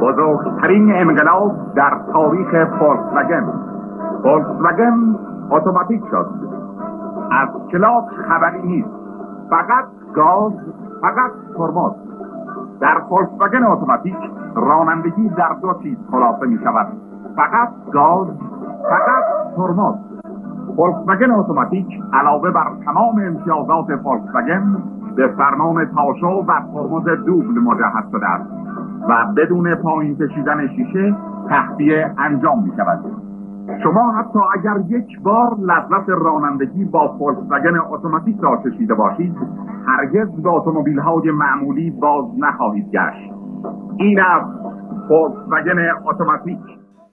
بزرگترین 0.00 0.92
انقلاب 0.92 1.52
در 1.74 1.98
تاریخ 2.12 2.64
فولکسواگن 2.78 3.52
فولکسواگن 4.22 5.16
اتوماتیک 5.50 6.02
شد. 6.10 6.26
از 7.30 7.48
کلاس 7.72 8.04
خبری 8.28 8.62
نیست. 8.62 8.88
فقط 9.50 9.84
گاز 10.14 10.52
فقط 11.00 11.30
ترمز. 11.56 11.92
در 12.80 13.00
فولکسواگن 13.08 13.64
اتوماتیک 13.64 14.16
رانندگی 14.54 15.28
در 15.28 15.56
دو 15.62 15.74
چیز 15.82 15.98
خلاصه 16.10 16.46
می 16.46 16.58
شود. 16.64 16.86
فقط 17.36 17.68
گاز 17.92 18.28
فقط 18.90 19.24
ترمز. 19.56 19.94
فولکسواگن 20.76 21.30
اتوماتیک 21.30 21.86
علاوه 22.12 22.50
بر 22.50 22.70
تمام 22.84 23.22
امتیازات 23.26 23.96
فولکسواگن 23.96 24.76
به 25.16 25.26
فرمان 25.28 25.84
تاشو 25.84 26.26
و 26.26 26.60
ترمز 26.74 27.24
دوبل 27.26 27.60
مجهز 27.60 28.10
شده 28.12 28.28
است. 28.28 28.57
و 29.08 29.32
بدون 29.36 29.74
پایین 29.74 30.16
کشیدن 30.16 30.68
شیشه 30.68 31.16
تخلیه 31.50 32.14
انجام 32.18 32.64
می 32.64 32.72
شود 32.76 33.04
شما 33.82 34.12
حتی 34.12 34.38
اگر 34.58 34.98
یک 34.98 35.20
بار 35.20 35.56
لذت 35.60 36.08
رانندگی 36.08 36.84
با 36.84 37.18
فولکسواگن 37.18 37.78
اتوماتیک 37.90 38.36
را 38.40 38.62
چشیده 38.64 38.94
باشید 38.94 39.36
هرگز 39.86 40.42
به 40.42 40.48
اتومبیل 40.48 40.98
های 40.98 41.30
معمولی 41.30 41.90
باز 41.90 42.24
نخواهید 42.38 42.86
گشت. 42.90 43.32
این 43.96 44.20
از 44.20 44.42
فولکسواگن 45.08 45.78
اتوماتیک. 46.04 46.58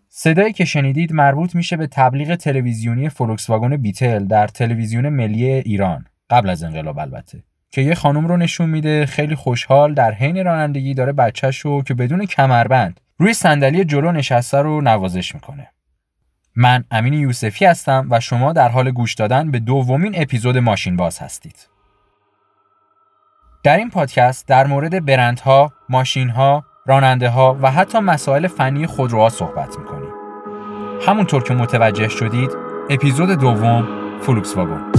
صدایی 0.08 0.54
که 0.54 0.66
شنیدید 0.66 1.14
مربوط 1.14 1.56
میشه 1.56 1.78
به 1.78 1.88
تبلیغ 1.88 2.36
تلویزیونی 2.36 3.10
فولکسواگن 3.10 3.78
بیتل 3.78 4.28
در 4.28 4.48
تلویزیون 4.48 5.10
ملی 5.10 5.46
ایران. 5.46 6.06
قبل 6.30 6.50
از 6.50 6.64
انقلاب 6.64 7.00
البته. 7.00 7.55
که 7.76 7.82
یه 7.82 7.96
خانم 7.96 8.28
رو 8.28 8.38
نشون 8.38 8.70
میده 8.70 9.06
خیلی 9.06 9.36
خوشحال 9.36 9.94
در 9.94 10.12
حین 10.12 10.46
رانندگی 10.46 10.94
داره 10.94 11.12
بچهش 11.12 11.60
رو 11.60 11.84
که 11.84 11.94
بدون 11.94 12.26
کمربند 12.26 13.00
روی 13.18 13.34
صندلی 13.34 13.86
جلو 13.86 14.12
نشسته 14.12 14.58
رو 14.58 14.82
نوازش 14.82 15.36
می‌کنه. 15.36 15.68
من 16.56 16.84
امین 16.92 17.14
یوسفی 17.14 17.66
هستم 17.66 18.08
و 18.12 18.20
شما 18.20 18.54
در 18.54 18.70
حال 18.70 18.92
گوش 18.92 19.14
دادن 19.14 19.52
به 19.52 19.60
دومین 19.60 20.14
اپیزود 20.16 20.58
ماشین 20.58 20.96
باز 20.96 21.20
هستید. 21.20 21.70
در 23.64 23.78
این 23.78 23.90
پادکست 23.90 24.48
در 24.48 24.68
مورد 24.68 25.06
برندها، 25.06 25.74
ماشینها، 25.90 26.64
راننده 26.86 27.30
ها 27.30 27.58
و 27.62 27.72
حتی 27.72 28.00
مسائل 28.00 28.48
فنی 28.48 28.88
خودروها 28.88 29.30
صحبت 29.30 29.80
می‌کنیم. 29.80 30.14
همونطور 31.08 31.44
که 31.44 31.54
متوجه 31.54 32.08
شدید 32.08 32.50
اپیزود 32.90 33.30
دوم 33.30 33.88
فلوکس 34.22 34.58
واگن 34.58 34.95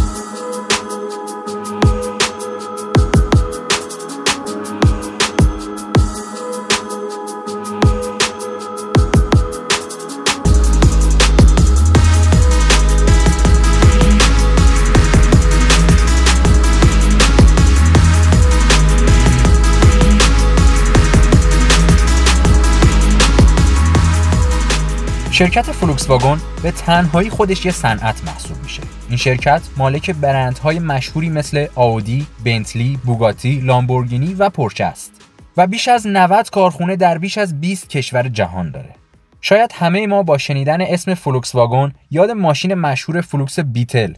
شرکت 25.36 25.72
فلوکس 25.72 26.10
واگن 26.10 26.40
به 26.62 26.70
تنهایی 26.70 27.30
خودش 27.30 27.64
یه 27.64 27.72
صنعت 27.72 28.24
محسوب 28.24 28.56
میشه. 28.62 28.82
این 29.08 29.16
شرکت 29.16 29.62
مالک 29.76 30.10
برندهای 30.10 30.78
مشهوری 30.78 31.28
مثل 31.28 31.66
آودی، 31.74 32.26
بنتلی، 32.44 32.98
بوگاتی، 33.04 33.60
لامبورگینی 33.60 34.34
و 34.34 34.50
پورچه 34.50 34.84
است 34.84 35.12
و 35.56 35.66
بیش 35.66 35.88
از 35.88 36.06
90 36.06 36.50
کارخونه 36.50 36.96
در 36.96 37.18
بیش 37.18 37.38
از 37.38 37.60
20 37.60 37.88
کشور 37.88 38.28
جهان 38.28 38.70
داره. 38.70 38.94
شاید 39.40 39.72
همه 39.74 40.06
ما 40.06 40.22
با 40.22 40.38
شنیدن 40.38 40.80
اسم 40.80 41.14
فلوکس 41.14 41.54
واگن 41.54 41.92
یاد 42.10 42.30
ماشین 42.30 42.74
مشهور 42.74 43.20
فلوکس 43.20 43.60
بیتل 43.60 44.14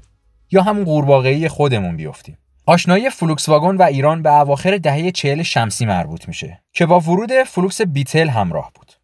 یا 0.50 0.62
همون 0.62 0.84
قورباغه‌ای 0.84 1.48
خودمون 1.48 1.96
بیفتیم. 1.96 2.38
آشنایی 2.66 3.10
فلوکس 3.10 3.48
واگن 3.48 3.76
و 3.76 3.82
ایران 3.82 4.22
به 4.22 4.32
اواخر 4.32 4.78
دهه 4.78 5.10
40 5.10 5.42
شمسی 5.42 5.86
مربوط 5.86 6.28
میشه 6.28 6.60
که 6.72 6.86
با 6.86 7.00
ورود 7.00 7.32
فلوکس 7.42 7.80
بیتل 7.82 8.28
همراه 8.28 8.72
بود. 8.74 8.97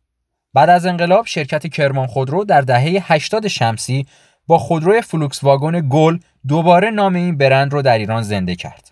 بعد 0.54 0.70
از 0.70 0.86
انقلاب 0.86 1.26
شرکت 1.26 1.66
کرمان 1.66 2.06
خودرو 2.06 2.44
در 2.44 2.60
دهه 2.60 3.12
80 3.12 3.48
شمسی 3.48 4.06
با 4.46 4.58
خودروی 4.58 5.00
فلوکس 5.00 5.44
واگن 5.44 5.88
گل 5.88 6.18
دوباره 6.48 6.90
نام 6.90 7.14
این 7.14 7.36
برند 7.38 7.72
رو 7.72 7.82
در 7.82 7.98
ایران 7.98 8.22
زنده 8.22 8.54
کرد. 8.54 8.90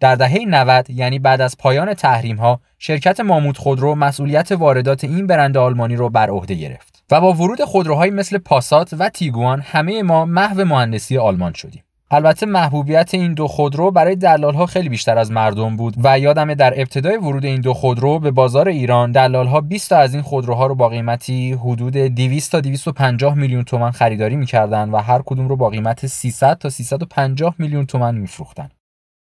در 0.00 0.14
دهه 0.14 0.38
90 0.48 0.90
یعنی 0.90 1.18
بعد 1.18 1.40
از 1.40 1.56
پایان 1.58 1.94
تحریم 1.94 2.36
ها 2.36 2.60
شرکت 2.78 3.20
ماموت 3.20 3.58
خودرو 3.58 3.94
مسئولیت 3.94 4.52
واردات 4.52 5.04
این 5.04 5.26
برند 5.26 5.56
آلمانی 5.56 5.96
رو 5.96 6.08
بر 6.08 6.30
عهده 6.30 6.54
گرفت 6.54 7.04
و 7.10 7.20
با 7.20 7.32
ورود 7.32 7.64
خودروهایی 7.64 8.10
مثل 8.10 8.38
پاسات 8.38 8.94
و 8.98 9.08
تیگوان 9.08 9.60
همه 9.60 10.02
ما 10.02 10.24
محو 10.24 10.64
مهندسی 10.64 11.18
آلمان 11.18 11.52
شدیم. 11.52 11.82
البته 12.10 12.46
محبوبیت 12.46 13.14
این 13.14 13.34
دو 13.34 13.48
خودرو 13.48 13.90
برای 13.90 14.16
دلال 14.16 14.54
ها 14.54 14.66
خیلی 14.66 14.88
بیشتر 14.88 15.18
از 15.18 15.30
مردم 15.30 15.76
بود 15.76 15.94
و 16.04 16.18
یادمه 16.18 16.54
در 16.54 16.80
ابتدای 16.80 17.16
ورود 17.16 17.44
این 17.44 17.60
دو 17.60 17.74
خودرو 17.74 18.18
به 18.18 18.30
بازار 18.30 18.68
ایران 18.68 19.12
دلال 19.12 19.46
ها 19.46 19.60
20 19.60 19.90
تا 19.90 19.96
از 19.96 20.14
این 20.14 20.22
خودروها 20.22 20.66
رو 20.66 20.74
با 20.74 20.88
قیمتی 20.88 21.52
حدود 21.52 21.96
200 21.96 22.52
تا 22.52 22.60
250 22.60 23.34
میلیون 23.34 23.64
تومان 23.64 23.90
خریداری 23.90 24.36
می‌کردن 24.36 24.90
و 24.90 24.96
هر 24.96 25.22
کدوم 25.26 25.48
رو 25.48 25.56
با 25.56 25.70
قیمت 25.70 26.06
300 26.06 26.58
تا 26.58 26.70
350 26.70 27.54
میلیون 27.58 27.86
تومان 27.86 28.14
میفروختن. 28.14 28.68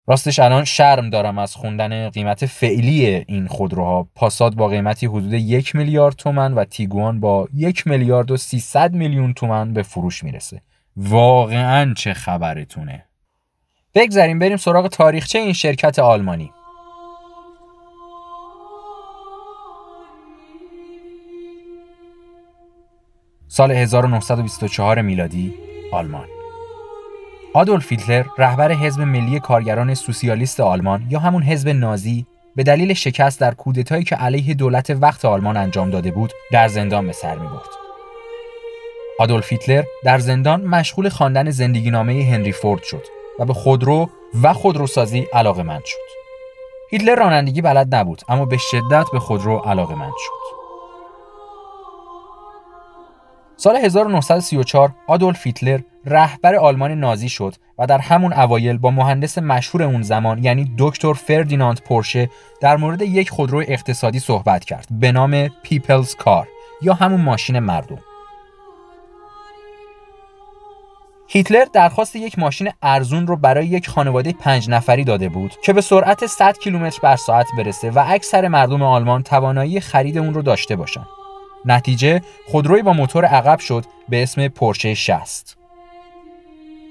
راستش 0.07 0.39
الان 0.39 0.65
شرم 0.65 1.11
دارم 1.11 1.39
از 1.39 1.55
خوندن 1.55 2.09
قیمت 2.09 2.47
فعلی 2.47 3.07
این 3.07 3.47
خودروها. 3.47 4.09
پاساد 4.15 4.55
با 4.55 4.69
قیمتی 4.69 5.07
حدود 5.07 5.33
یک 5.33 5.77
میلیارد 5.77 6.15
تومن 6.15 6.55
و 6.55 6.65
تیگوان 6.65 7.21
با 7.21 7.49
یک 7.55 7.87
میلیارد 7.87 8.31
و 8.31 8.37
300 8.37 8.95
میلیون 8.95 9.35
تومن 9.35 9.73
به 9.73 9.83
فروش 9.83 10.25
می‌رسه. 10.25 10.63
واقعا 10.97 11.95
چه 11.95 12.15
خبرتونه. 12.15 13.05
بگذاریم 13.95 14.39
بریم 14.39 14.57
سراغ 14.57 14.89
تاریخچه 14.89 15.39
این 15.39 15.53
شرکت 15.53 15.99
آلمانی. 15.99 16.53
سال 23.49 23.71
1924 23.71 25.03
میلادی 25.03 25.55
آلمان. 25.93 26.27
آدولف 27.55 27.93
هیتلر 27.93 28.25
رهبر 28.39 28.73
حزب 28.73 29.01
ملی 29.01 29.41
کارگران 29.41 29.95
سوسیالیست 29.95 30.61
آلمان 30.61 31.07
یا 31.09 31.19
همون 31.19 31.43
حزب 31.43 31.69
نازی 31.69 32.27
به 32.57 32.63
دلیل 32.63 32.95
شکست 32.95 33.41
در 33.41 33.55
کودتایی 33.55 34.05
که 34.05 34.17
علیه 34.17 34.55
دولت 34.55 34.91
وقت 34.91 35.25
آلمان 35.25 35.57
انجام 35.57 35.91
داده 35.91 36.11
بود 36.11 36.33
در 36.53 36.69
زندان 36.69 37.07
به 37.07 37.13
سر 37.13 37.39
می 37.39 37.49
برد. 37.49 37.92
آدولف 39.19 39.53
هیتلر 39.53 39.85
در 40.05 40.19
زندان 40.19 40.61
مشغول 40.61 41.09
خواندن 41.09 41.51
زندگی 41.51 41.91
نامه 41.91 42.13
هنری 42.13 42.53
فورد 42.53 42.83
شد 42.83 43.07
و 43.39 43.45
به 43.45 43.55
خودرو 43.55 44.11
و 44.43 44.53
خودروسازی 44.53 45.27
علاقه 45.33 45.63
مند 45.63 45.85
شد. 45.85 45.99
هیتلر 46.91 47.15
رانندگی 47.15 47.63
بلد 47.63 47.95
نبود 47.95 48.23
اما 48.29 48.45
به 48.45 48.57
شدت 48.57 49.07
به 49.13 49.19
خودرو 49.19 49.59
علاقه 49.59 49.95
مند 49.95 50.13
شد. 50.19 50.63
سال 53.57 53.77
1934 53.77 54.95
آدولف 55.07 55.47
هیتلر 55.47 55.81
رهبر 56.07 56.55
آلمان 56.55 56.93
نازی 56.93 57.29
شد 57.29 57.55
و 57.79 57.87
در 57.87 57.99
همون 57.99 58.33
اوایل 58.33 58.79
با 58.79 58.91
مهندس 58.91 59.39
مشهور 59.39 59.83
اون 59.83 60.03
زمان 60.03 60.45
یعنی 60.45 60.75
دکتر 60.79 61.13
فردیناند 61.13 61.81
پورشه 61.81 62.31
در 62.61 62.77
مورد 62.77 63.03
یک 63.03 63.31
خودرو 63.31 63.65
اقتصادی 63.69 64.19
صحبت 64.19 64.65
کرد 64.65 64.87
به 64.91 65.13
نام 65.13 65.49
People's 65.63 66.15
Car 66.15 66.49
یا 66.83 66.95
همون 66.95 67.21
ماشین 67.21 67.59
مردم. 67.59 67.99
هیتلر 71.35 71.65
درخواست 71.73 72.17
یک 72.17 72.39
ماشین 72.39 72.71
ارزون 72.83 73.27
رو 73.27 73.37
برای 73.37 73.67
یک 73.67 73.89
خانواده 73.89 74.33
پنج 74.33 74.71
نفری 74.71 75.05
داده 75.05 75.29
بود 75.29 75.55
که 75.65 75.73
به 75.73 75.81
سرعت 75.81 76.27
100 76.27 76.59
کیلومتر 76.59 76.99
بر 77.03 77.17
ساعت 77.17 77.47
برسه 77.59 77.91
و 77.91 78.05
اکثر 78.07 78.49
مردم 78.49 78.83
آلمان 78.83 79.23
توانایی 79.23 79.81
خرید 79.81 80.19
اون 80.19 80.35
رو 80.35 80.43
داشته 80.43 80.77
باشن. 80.77 81.05
نتیجه 81.65 82.23
خودروی 82.49 82.83
با 82.83 82.93
موتور 82.93 83.25
عقب 83.25 83.59
شد 83.59 83.85
به 84.09 84.23
اسم 84.23 84.49
پورشه 84.49 84.95
60. 84.95 85.57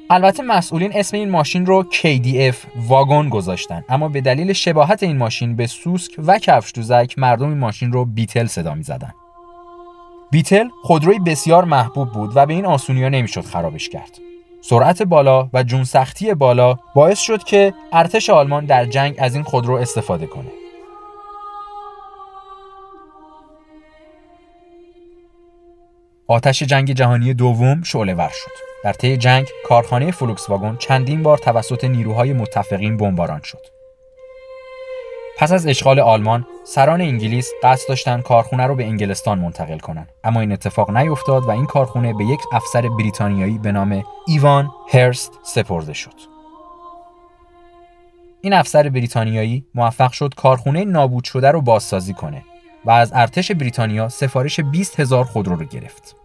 البته 0.10 0.44
مسئولین 0.44 0.92
اسم 0.96 1.18
این 1.18 1.30
ماشین 1.30 1.66
رو 1.66 1.86
KDF 1.92 2.56
واگن 2.88 3.30
گذاشتن 3.30 3.84
اما 3.90 4.10
به 4.10 4.22
دلیل 4.22 4.54
شباهت 4.54 5.04
این 5.04 5.18
ماشین 5.18 5.56
به 5.56 5.68
سوسک 5.68 6.12
و 6.18 6.38
کفش 6.38 6.72
دوزک 6.76 7.14
مردم 7.18 7.50
این 7.50 7.58
ماشین 7.58 7.92
رو 7.92 8.06
بیتل 8.06 8.46
صدا 8.46 8.74
می 8.74 8.84
زدن. 8.84 9.14
بیتل 10.32 10.70
خودروی 10.84 11.20
بسیار 11.20 11.66
محبوب 11.66 12.12
بود 12.12 12.32
و 12.36 12.46
به 12.46 12.54
این 12.54 12.66
آسونیا 12.66 13.10
نمی‌شد 13.10 13.46
خرابش 13.46 13.90
کرد. 13.90 14.31
سرعت 14.62 15.02
بالا 15.04 15.50
و 15.54 15.64
جون 15.64 15.84
سختی 15.84 16.34
بالا 16.34 16.80
باعث 16.96 17.20
شد 17.20 17.44
که 17.44 17.74
ارتش 17.94 18.30
آلمان 18.30 18.66
در 18.66 18.86
جنگ 18.86 19.16
از 19.20 19.36
این 19.36 19.44
خودرو 19.44 19.76
استفاده 19.76 20.28
کنه. 20.28 20.52
آتش 26.28 26.64
جنگ 26.64 26.92
جهانی 26.92 27.34
دوم 27.34 27.84
شعله 27.84 28.14
ور 28.14 28.32
شد. 28.34 28.52
در 28.84 28.94
طی 28.94 29.18
جنگ 29.18 29.48
کارخانه 29.66 30.12
فلوکس 30.12 30.50
واگن 30.50 30.76
چندین 30.80 31.24
بار 31.24 31.38
توسط 31.38 31.84
نیروهای 31.84 32.34
متفقین 32.34 32.98
بمباران 32.98 33.42
شد. 33.44 33.81
پس 35.42 35.52
از 35.52 35.68
اشغال 35.68 36.00
آلمان 36.00 36.46
سران 36.64 37.02
انگلیس 37.02 37.52
قصد 37.64 37.88
داشتن 37.90 38.22
کارخونه 38.22 38.68
رو 38.68 38.76
به 38.76 38.86
انگلستان 38.86 39.40
منتقل 39.40 39.80
کنن 39.80 40.08
اما 40.24 40.40
این 40.40 40.52
اتفاق 40.52 40.98
نیفتاد 40.98 41.44
و 41.44 41.50
این 41.50 41.66
کارخونه 41.66 42.14
به 42.14 42.26
یک 42.26 42.40
افسر 42.52 42.90
بریتانیایی 42.90 43.58
به 43.58 43.72
نام 43.72 44.04
ایوان 44.28 44.72
هرست 44.94 45.40
سپرده 45.44 45.94
شد 45.94 46.14
این 48.42 48.54
افسر 48.54 48.90
بریتانیایی 48.90 49.66
موفق 49.76 50.12
شد 50.12 50.34
کارخونه 50.38 50.86
نابود 50.86 51.24
شده 51.24 51.52
رو 51.52 51.62
بازسازی 51.62 52.14
کنه 52.14 52.44
و 52.86 52.92
از 52.92 53.12
ارتش 53.16 53.52
بریتانیا 53.52 54.10
سفارش 54.10 54.60
20 54.60 55.00
هزار 55.00 55.24
خودرو 55.24 55.56
رو 55.56 55.66
گرفت. 55.66 56.16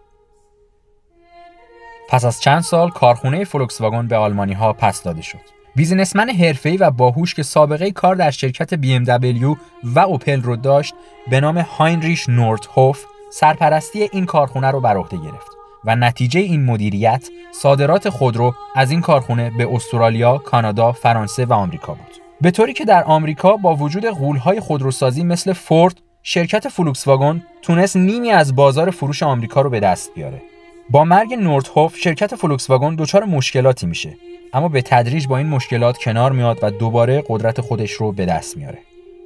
پس 2.09 2.25
از 2.25 2.41
چند 2.41 2.61
سال 2.61 2.91
کارخونه 2.91 3.45
فولکس 3.45 3.81
واگن 3.81 4.07
به 4.07 4.17
آلمانی 4.17 4.53
ها 4.53 4.73
پس 4.73 5.03
داده 5.03 5.23
شد. 5.23 5.56
businessman 5.77 6.31
حرفه‌ای 6.31 6.77
و 6.77 6.91
باهوش 6.91 7.35
که 7.35 7.43
سابقه 7.43 7.91
کار 7.91 8.15
در 8.15 8.31
شرکت 8.31 8.75
BMW 8.75 9.57
و 9.85 9.99
اوپل 9.99 10.43
رو 10.43 10.57
داشت 10.57 10.95
به 11.31 11.41
نام 11.41 11.59
هاینریش 11.59 12.29
نوردهوف 12.29 13.05
سرپرستی 13.33 14.09
این 14.13 14.27
کارخونه 14.27 14.71
رو 14.71 14.81
بر 14.81 14.97
عهده 14.97 15.17
گرفت 15.17 15.51
و 15.85 15.97
نتیجه 15.97 16.41
این 16.41 16.65
مدیریت 16.65 17.29
صادرات 17.53 18.09
خودرو 18.09 18.55
از 18.77 18.91
این 18.91 19.01
کارخونه 19.01 19.51
به 19.59 19.75
استرالیا، 19.75 20.39
کانادا، 20.39 20.93
فرانسه 20.93 21.45
و 21.45 21.53
آمریکا 21.53 21.95
بود. 21.95 22.17
به 22.41 22.51
طوری 22.51 22.73
که 22.73 22.85
در 22.85 23.05
آمریکا 23.05 23.57
با 23.57 23.75
وجود 23.75 24.07
غول‌های 24.07 24.61
خودروسازی 24.61 25.25
مثل 25.25 25.53
فورد، 25.53 26.01
شرکت 26.23 26.69
فلوکس 26.69 27.07
واگن 27.07 27.43
تونست 27.63 27.97
نیمی 27.97 28.31
از 28.31 28.57
بازار 28.57 28.91
فروش 28.91 29.23
آمریکا 29.23 29.61
رو 29.61 29.71
به 29.71 29.81
دست 29.81 30.11
بیاره. 30.15 30.43
با 30.91 31.05
مرگ 31.05 31.35
نوردهوف 31.35 31.97
شرکت 31.97 32.35
فلوکس 32.35 32.71
واگن 32.71 32.95
دچار 32.95 33.25
مشکلاتی 33.25 33.87
میشه 33.87 34.17
اما 34.53 34.69
به 34.69 34.83
تدریج 34.83 35.27
با 35.27 35.39
این 35.39 35.47
مشکلات 35.47 35.99
کنار 35.99 36.33
میاد 36.33 36.59
و 36.63 36.71
دوباره 36.71 37.25
قدرت 37.29 37.61
خودش 37.61 37.93
رو 37.93 38.13
به 38.13 38.27
دست 38.27 38.57
میاره. 38.57 38.79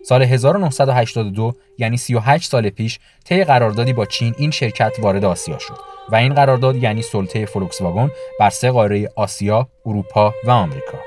سال 0.02 0.22
1982 0.22 1.54
یعنی 1.78 1.96
38 1.96 2.50
سال 2.50 2.70
پیش 2.70 2.98
طی 3.24 3.44
قراردادی 3.44 3.92
با 3.92 4.06
چین 4.06 4.34
این 4.38 4.50
شرکت 4.50 4.92
وارد 4.98 5.24
آسیا 5.24 5.58
شد 5.58 5.76
و 6.08 6.16
این 6.16 6.34
قرارداد 6.34 6.76
یعنی 6.76 7.02
سلطه 7.02 7.46
فلوکس 7.46 7.80
واگن 7.80 8.10
بر 8.40 8.50
سه 8.50 8.70
قاره 8.70 9.10
آسیا، 9.16 9.68
اروپا 9.86 10.34
و 10.44 10.50
آمریکا. 10.50 10.98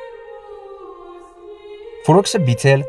فلوکس 2.06 2.36
بیتل 2.36 2.84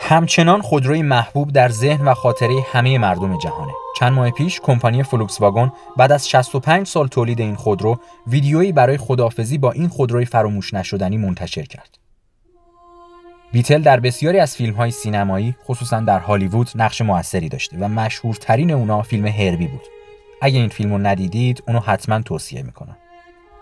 همچنان 0.00 0.62
خودروی 0.62 1.02
محبوب 1.02 1.52
در 1.52 1.68
ذهن 1.68 2.04
و 2.04 2.14
خاطره 2.14 2.64
همه 2.72 2.98
مردم 2.98 3.38
جهانه. 3.38 3.72
چند 3.98 4.12
ماه 4.12 4.30
پیش 4.30 4.60
کمپانی 4.60 5.02
فلوکس 5.02 5.40
واگن 5.40 5.72
بعد 5.96 6.12
از 6.12 6.28
65 6.28 6.86
سال 6.86 7.08
تولید 7.08 7.40
این 7.40 7.54
خودرو 7.54 8.00
ویدیویی 8.26 8.72
برای 8.72 8.96
خدافظی 8.96 9.58
با 9.58 9.72
این 9.72 9.88
خودروی 9.88 10.24
فراموش 10.24 10.74
نشدنی 10.74 11.16
منتشر 11.16 11.62
کرد. 11.62 11.98
بیتل 13.52 13.82
در 13.82 14.00
بسیاری 14.00 14.38
از 14.38 14.56
فیلم 14.56 14.74
های 14.74 14.90
سینمایی 14.90 15.56
خصوصا 15.64 16.00
در 16.00 16.18
هالیوود 16.18 16.70
نقش 16.74 17.02
موثری 17.02 17.48
داشته 17.48 17.76
و 17.80 17.88
مشهورترین 17.88 18.70
اونا 18.70 19.02
فیلم 19.02 19.26
هربی 19.26 19.66
بود. 19.66 19.82
اگه 20.42 20.58
این 20.58 20.68
فیلم 20.68 20.92
رو 20.92 20.98
ندیدید 20.98 21.62
اونو 21.68 21.80
حتما 21.80 22.22
توصیه 22.22 22.62
می‌کنم. 22.62 22.96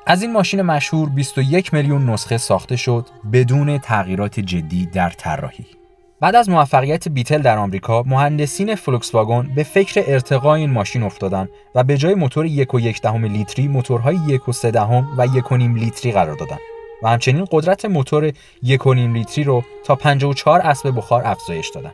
از 0.07 0.23
این 0.23 0.33
ماشین 0.33 0.63
مشهور 0.63 1.09
21 1.09 1.75
میلیون 1.75 2.11
نسخه 2.11 2.39
ساخته 2.39 2.77
شد 2.77 3.07
بدون 3.33 3.79
تغییرات 3.79 4.41
جدی 4.41 4.87
در 4.87 5.11
طراحی. 5.11 5.76
بعد 6.21 6.35
از 6.35 6.49
موفقیت 6.49 7.09
بیتل 7.09 7.43
در 7.43 7.59
آمریکا 7.59 8.03
مهندسین 8.03 8.75
فلوکس 8.75 9.15
واگن 9.15 9.51
به 9.55 9.63
فکر 9.63 10.05
ارتقای 10.07 10.61
این 10.61 10.71
ماشین 10.71 11.03
افتادن 11.03 11.49
و 11.75 11.85
به 11.85 11.97
جای 11.97 12.15
موتور 12.15 12.47
یک 12.47 12.75
و 12.75 12.81
یک 12.81 13.03
دهم 13.03 13.25
لیتری 13.25 13.69
موتورهای 13.69 14.19
یک 14.27 14.49
و 14.49 14.53
سه 14.53 14.71
دهم 14.71 15.09
و 15.19 15.27
یک 15.27 15.53
و 15.53 15.57
نیم 15.57 15.77
لیتری 15.77 16.13
قرار 16.13 16.37
دادن 16.37 16.59
و 17.03 17.09
همچنین 17.09 17.47
قدرت 17.51 17.85
موتور 17.85 18.33
یک 18.63 18.87
و 18.87 18.95
نیم 18.95 19.15
لیتری 19.15 19.45
رو 19.45 19.63
تا 19.85 19.95
54 19.95 20.61
اسب 20.61 20.97
بخار 20.97 21.23
افزایش 21.25 21.71
دادن 21.75 21.93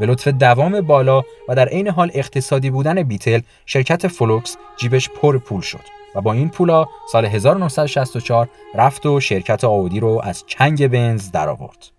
به 0.00 0.06
لطف 0.06 0.28
دوام 0.28 0.80
بالا 0.80 1.22
و 1.48 1.54
در 1.54 1.68
عین 1.68 1.88
حال 1.88 2.10
اقتصادی 2.14 2.70
بودن 2.70 3.02
بیتل 3.02 3.40
شرکت 3.66 4.08
فلوکس 4.08 4.56
جیبش 4.76 5.10
پر 5.10 5.38
پول 5.38 5.60
شد 5.60 5.84
و 6.14 6.20
با 6.20 6.32
این 6.32 6.48
پولا 6.48 6.86
سال 7.12 7.24
1964 7.24 8.48
رفت 8.74 9.06
و 9.06 9.20
شرکت 9.20 9.64
آودی 9.64 10.00
رو 10.00 10.20
از 10.24 10.44
چنگ 10.46 10.88
بنز 10.88 11.30
درآورد. 11.30 11.91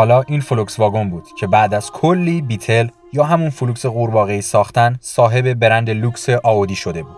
حالا 0.00 0.22
این 0.22 0.40
فلوکس 0.40 0.78
واگن 0.78 1.10
بود 1.10 1.28
که 1.38 1.46
بعد 1.46 1.74
از 1.74 1.90
کلی 1.92 2.42
بیتل 2.42 2.88
یا 3.12 3.24
همون 3.24 3.50
فلوکس 3.50 3.86
قورباغه‌ای 3.86 4.42
ساختن 4.42 4.98
صاحب 5.00 5.54
برند 5.54 5.90
لوکس 5.90 6.28
آودی 6.28 6.74
شده 6.76 7.02
بود. 7.02 7.16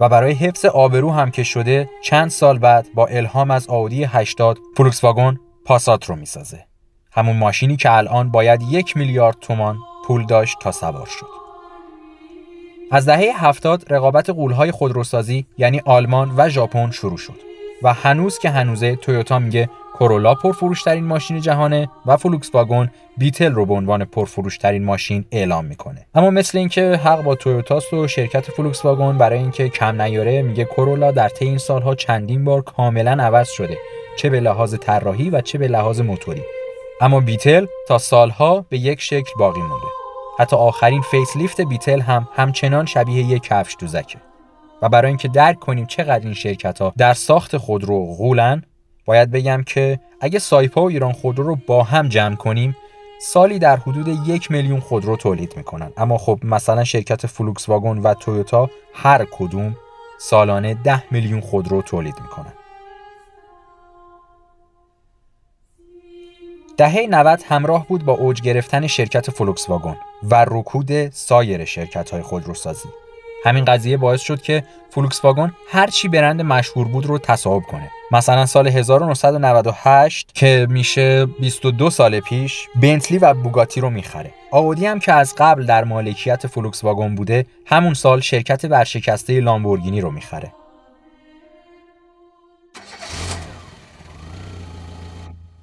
و 0.00 0.08
برای 0.08 0.32
حفظ 0.32 0.64
آبرو 0.64 1.10
هم 1.12 1.30
که 1.30 1.42
شده 1.42 1.88
چند 2.02 2.30
سال 2.30 2.58
بعد 2.58 2.86
با 2.94 3.06
الهام 3.06 3.50
از 3.50 3.68
آودی 3.68 4.04
80 4.04 4.58
فلوکس 4.76 5.04
واگن 5.04 5.38
پاسات 5.64 6.04
رو 6.04 6.16
می‌سازه. 6.16 6.66
همون 7.12 7.36
ماشینی 7.36 7.76
که 7.76 7.92
الان 7.92 8.30
باید 8.30 8.62
یک 8.62 8.96
میلیارد 8.96 9.36
تومان 9.40 9.78
پول 10.06 10.26
داشت 10.26 10.56
تا 10.60 10.72
سوار 10.72 11.06
شد. 11.06 11.26
از 12.90 13.06
دهه 13.06 13.44
هفتاد 13.46 13.92
رقابت 13.92 14.30
غولهای 14.30 14.70
خودروسازی 14.70 15.46
یعنی 15.58 15.80
آلمان 15.84 16.34
و 16.36 16.48
ژاپن 16.48 16.90
شروع 16.90 17.18
شد. 17.18 17.40
و 17.82 17.92
هنوز 17.92 18.38
که 18.38 18.50
هنوزه 18.50 18.96
تویوتا 18.96 19.38
میگه 19.38 19.68
کرولا 19.98 20.34
پرفروشترین 20.34 21.04
ماشین 21.04 21.40
جهانه 21.40 21.88
و 22.06 22.16
فلوکس 22.16 22.54
واگن 22.54 22.90
بیتل 23.18 23.52
رو 23.52 23.66
به 23.66 23.74
عنوان 23.74 24.04
پرفروشترین 24.04 24.84
ماشین 24.84 25.24
اعلام 25.32 25.64
می‌کنه. 25.64 26.06
اما 26.14 26.30
مثل 26.30 26.58
اینکه 26.58 27.00
حق 27.04 27.22
با 27.22 27.34
تویوتاست 27.34 27.92
و 27.92 28.08
شرکت 28.08 28.50
فلوکس 28.50 28.84
واگن 28.84 29.18
برای 29.18 29.38
اینکه 29.38 29.68
کم 29.68 30.02
نیاره 30.02 30.42
میگه 30.42 30.64
کرولا 30.64 31.10
در 31.10 31.28
طی 31.28 31.44
این 31.44 31.58
سالها 31.58 31.94
چندین 31.94 32.44
بار 32.44 32.62
کاملا 32.62 33.10
عوض 33.10 33.48
شده 33.48 33.78
چه 34.16 34.30
به 34.30 34.40
لحاظ 34.40 34.74
طراحی 34.74 35.30
و 35.30 35.40
چه 35.40 35.58
به 35.58 35.68
لحاظ 35.68 36.00
موتوری. 36.00 36.42
اما 37.00 37.20
بیتل 37.20 37.66
تا 37.88 37.98
سالها 37.98 38.66
به 38.68 38.78
یک 38.78 39.00
شکل 39.00 39.32
باقی 39.38 39.60
مونده. 39.60 39.86
حتی 40.38 40.56
آخرین 40.56 41.02
facelift 41.02 41.60
بیتل 41.60 42.00
هم 42.00 42.28
همچنان 42.36 42.86
شبیه 42.86 43.24
یک 43.24 43.42
کفش 43.42 43.76
دوزکه. 43.78 44.18
و 44.82 44.88
برای 44.88 45.08
اینکه 45.08 45.28
درک 45.28 45.58
کنیم 45.58 45.86
چقدر 45.86 46.24
این 46.24 46.34
شرکت 46.34 46.82
ها 46.82 46.92
در 46.98 47.14
ساخت 47.14 47.56
خودرو 47.56 48.06
غولن 48.06 48.62
باید 49.04 49.30
بگم 49.30 49.62
که 49.66 50.00
اگه 50.20 50.38
سایپا 50.38 50.82
و 50.82 50.88
ایران 50.88 51.12
خودرو 51.12 51.44
رو 51.44 51.58
با 51.66 51.82
هم 51.82 52.08
جمع 52.08 52.36
کنیم 52.36 52.76
سالی 53.20 53.58
در 53.58 53.76
حدود 53.76 54.08
یک 54.26 54.50
میلیون 54.50 54.80
خودرو 54.80 55.16
تولید 55.16 55.56
می‌کنن. 55.56 55.92
اما 55.96 56.18
خب 56.18 56.38
مثلا 56.42 56.84
شرکت 56.84 57.26
فلوکس 57.26 57.68
واگن 57.68 57.98
و 57.98 58.14
تویوتا 58.14 58.70
هر 58.94 59.24
کدوم 59.24 59.76
سالانه 60.18 60.74
ده 60.74 61.12
میلیون 61.12 61.40
خودرو 61.40 61.82
تولید 61.82 62.14
می‌کنن. 62.22 62.52
دهه 66.76 67.06
90 67.10 67.42
همراه 67.48 67.86
بود 67.88 68.04
با 68.04 68.12
اوج 68.12 68.42
گرفتن 68.42 68.86
شرکت 68.86 69.30
فلوکس 69.30 69.70
واگن 69.70 69.96
و 70.22 70.46
رکود 70.48 71.10
سایر 71.10 71.64
شرکت 71.64 72.10
های 72.10 72.22
خودروسازی. 72.22 72.88
همین 73.44 73.64
قضیه 73.64 73.96
باعث 73.96 74.20
شد 74.20 74.42
که 74.42 74.64
فولکس 74.90 75.24
واگن 75.24 75.52
هر 75.70 75.86
چی 75.86 76.08
برند 76.08 76.42
مشهور 76.42 76.88
بود 76.88 77.06
رو 77.06 77.18
تصاحب 77.18 77.62
کنه. 77.62 77.90
مثلا 78.10 78.46
سال 78.46 78.68
1998 78.68 80.30
که 80.34 80.66
میشه 80.70 81.26
22 81.26 81.90
سال 81.90 82.20
پیش 82.20 82.66
بنتلی 82.76 83.18
و 83.18 83.34
بوگاتی 83.34 83.80
رو 83.80 83.90
می‌خره. 83.90 84.30
آودی 84.50 84.86
هم 84.86 84.98
که 84.98 85.12
از 85.12 85.34
قبل 85.38 85.66
در 85.66 85.84
مالکیت 85.84 86.46
فولکس 86.46 86.84
واگن 86.84 87.14
بوده 87.14 87.46
همون 87.66 87.94
سال 87.94 88.20
شرکت 88.20 88.64
ورشکسته 88.64 89.40
لامبورگینی 89.40 90.00
رو 90.00 90.10
می‌خره. 90.10 90.52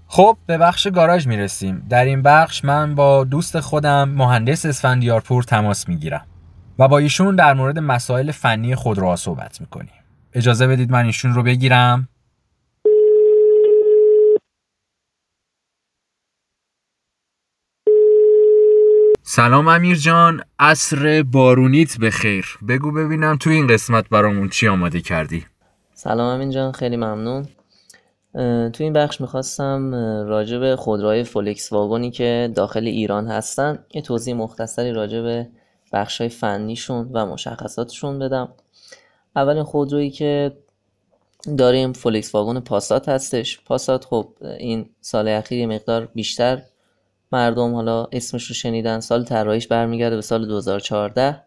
خب 0.08 0.38
به 0.46 0.58
بخش 0.58 0.88
گاراژ 0.88 1.28
می‌رسیم. 1.28 1.86
در 1.90 2.06
این 2.06 2.22
بخش 2.22 2.66
من 2.66 2.96
با 2.96 3.24
دوست 3.24 3.60
خودم 3.60 4.10
مهندس 4.10 4.66
اسفندیارپور 4.66 5.44
تماس 5.44 5.90
می‌گیرم. 5.90 6.26
و 6.82 6.88
با 6.88 6.98
ایشون 6.98 7.36
در 7.36 7.54
مورد 7.54 7.80
مسائل 7.80 8.32
فنی 8.32 8.76
خودروها 8.76 9.16
صحبت 9.16 9.62
می‌کنیم. 9.62 9.92
اجازه 10.34 10.68
بدید 10.68 10.92
من 10.92 11.06
ایشون 11.06 11.34
رو 11.34 11.44
بگیرم. 11.44 12.08
سلام 19.24 19.68
امیر 19.68 19.98
جان. 19.98 20.44
عصر 20.60 21.24
بارونیت 21.24 21.98
به 21.98 22.12
خیر 22.12 22.46
بگو 22.68 22.92
ببینم 22.92 23.38
تو 23.38 23.50
این 23.50 23.68
قسمت 23.68 24.10
برامون 24.10 24.50
چی 24.50 24.68
آماده 24.68 25.02
کردی؟ 25.02 25.46
سلام 25.94 26.36
امین 26.36 26.50
جان 26.50 26.72
خیلی 26.72 26.98
ممنون. 26.98 27.48
تو 28.72 28.84
این 28.84 28.94
بخش 28.94 29.22
می‌خواستم 29.22 29.92
راجع 30.28 30.58
به 30.58 30.76
خودروهای 30.76 31.24
فولکس 31.24 31.74
واگنی 31.74 32.12
که 32.12 32.52
داخل 32.56 32.88
ایران 32.88 33.28
هستن 33.28 33.80
یه 33.94 34.02
توضیح 34.02 34.36
مختصری 34.36 34.94
راجع 34.94 35.22
به 35.22 35.48
بخش 35.94 36.22
های 36.22 36.30
فنیشون 36.30 37.10
و 37.14 37.26
مشخصاتشون 37.26 38.20
بدم. 38.20 38.50
اولین 39.36 39.64
خودرویی 39.64 40.10
که 40.10 40.58
داریم 41.58 41.94
فولکس 41.94 42.36
واگن 42.36 42.60
پاسات 42.60 43.10
هستش. 43.10 43.62
پاسات 43.66 44.06
خب 44.06 44.34
این 44.60 44.90
سال 45.02 45.28
اخیر 45.28 45.68
مقدار 45.68 46.06
بیشتر 46.06 46.62
مردم 47.32 47.76
حالا 47.76 48.08
اسمش 48.12 48.48
رو 48.48 48.56
شنیدن. 48.56 49.00
سال 49.00 49.24
طراحیش 49.24 49.68
برمیگرده 49.68 50.16
به 50.16 50.22
سال 50.22 50.48
2014 50.48 51.44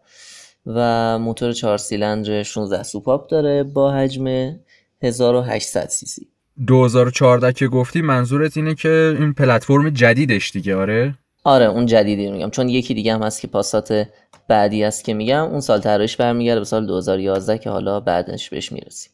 و 0.65 1.19
موتور 1.19 1.53
4 1.53 1.77
سیلندر 1.77 2.43
16 2.43 2.83
سوپاپ 2.83 3.29
داره 3.29 3.63
با 3.63 3.91
حجم 3.91 4.55
1800 5.01 5.89
سی 5.89 6.05
سی. 6.05 6.27
2014 6.67 7.53
که 7.53 7.67
گفتی 7.67 8.01
منظورت 8.01 8.57
اینه 8.57 8.75
که 8.75 9.15
این 9.19 9.33
پلتفرم 9.33 9.89
جدیدش 9.89 10.51
دیگه 10.51 10.75
آره؟ 10.75 11.15
آره 11.45 11.65
اون 11.65 11.85
جدیدی 11.85 12.31
میگم. 12.31 12.49
چون 12.49 12.69
یکی 12.69 12.93
دیگه 12.93 13.13
هم 13.13 13.23
هست 13.23 13.41
که 13.41 13.47
پاسات 13.47 14.07
بعدی 14.47 14.83
است 14.83 15.03
که 15.03 15.13
میگم. 15.13 15.43
اون 15.43 15.59
سال 15.59 15.79
طراحیش 15.79 16.17
برمیگرده 16.17 16.59
به 16.59 16.65
سال 16.65 16.85
2011 16.85 17.57
که 17.57 17.69
حالا 17.69 17.99
بعدش 17.99 18.49
بهش 18.49 18.71
می‌رسیم. 18.71 19.11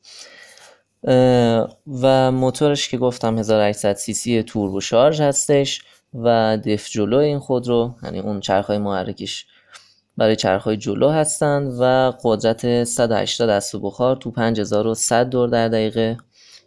و 2.01 2.31
موتورش 2.31 2.89
که 2.89 2.97
گفتم 2.97 3.37
1800 3.37 3.93
سی 3.95 4.13
سی 4.13 4.43
توربو 4.43 4.81
شارژ 4.81 5.21
هستش 5.21 5.81
و 6.13 6.57
دیف 6.57 6.89
جلو 6.89 7.17
این 7.17 7.39
خودرو 7.39 7.95
یعنی 8.03 8.19
اون 8.19 8.39
چرخهای 8.39 8.77
محرکش 8.77 9.45
برای 10.17 10.35
چرخهای 10.35 10.77
جلو 10.77 11.09
هستند 11.09 11.73
و 11.79 12.13
قدرت 12.23 12.83
180 12.83 13.49
دست 13.49 13.75
بخار 13.75 14.15
تو 14.15 14.31
5100 14.31 15.29
دور 15.29 15.49
در 15.49 15.67
دقیقه 15.67 16.17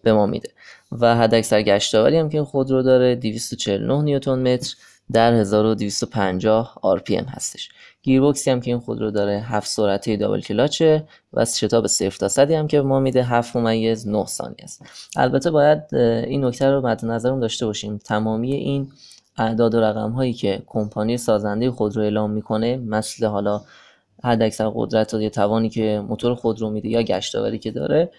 به 0.02 0.12
ما 0.12 0.26
میده. 0.26 0.48
و 0.92 1.16
حداکثر 1.16 1.62
گشتاوری 1.62 2.18
هم 2.18 2.28
که 2.28 2.38
این 2.38 2.44
خودرو 2.44 2.82
داره 2.82 3.14
249 3.14 4.02
نیوتن 4.02 4.38
متر 4.54 4.74
در 5.12 5.34
1250 5.34 6.78
RPM 6.98 7.24
هستش. 7.28 7.68
گیربکسی 8.02 8.50
هم 8.50 8.60
که 8.60 8.70
این 8.70 8.80
خودرو 8.80 9.10
داره 9.10 9.40
7 9.40 9.68
سرعته 9.68 10.16
دابل 10.16 10.40
کلاچه 10.40 11.04
و 11.32 11.44
شتاب 11.44 11.86
0 11.86 12.10
تا 12.10 12.28
100 12.28 12.50
هم 12.50 12.66
که 12.66 12.80
ما 12.80 13.00
میده 13.00 13.22
7 13.22 13.56
ممیز 13.56 14.08
9 14.08 14.26
ثانیه 14.26 14.56
است. 14.62 14.82
البته 15.16 15.50
باید 15.50 15.94
این 15.94 16.44
نکته 16.44 16.70
رو 16.70 16.86
مد 16.86 17.04
نظرم 17.04 17.40
داشته 17.40 17.66
باشیم. 17.66 17.98
تمامی 17.98 18.52
این 18.52 18.92
اعداد 19.38 19.74
و 19.74 19.80
رقم 19.80 20.10
هایی 20.10 20.32
که 20.32 20.62
کمپانی 20.66 21.16
سازنده 21.16 21.70
خودرو 21.70 22.02
اعلام 22.02 22.30
می‌کنه 22.30 22.76
مثل 22.76 23.26
حالا 23.26 23.60
حداکثر 24.24 24.72
قدرت 24.74 25.14
یا 25.14 25.28
توانی 25.28 25.68
که 25.68 26.02
موتور 26.08 26.34
خودرو 26.34 26.70
میده 26.70 26.88
یا 26.88 27.02
گشتاوری 27.02 27.58
که 27.58 27.70
داره 27.70 28.10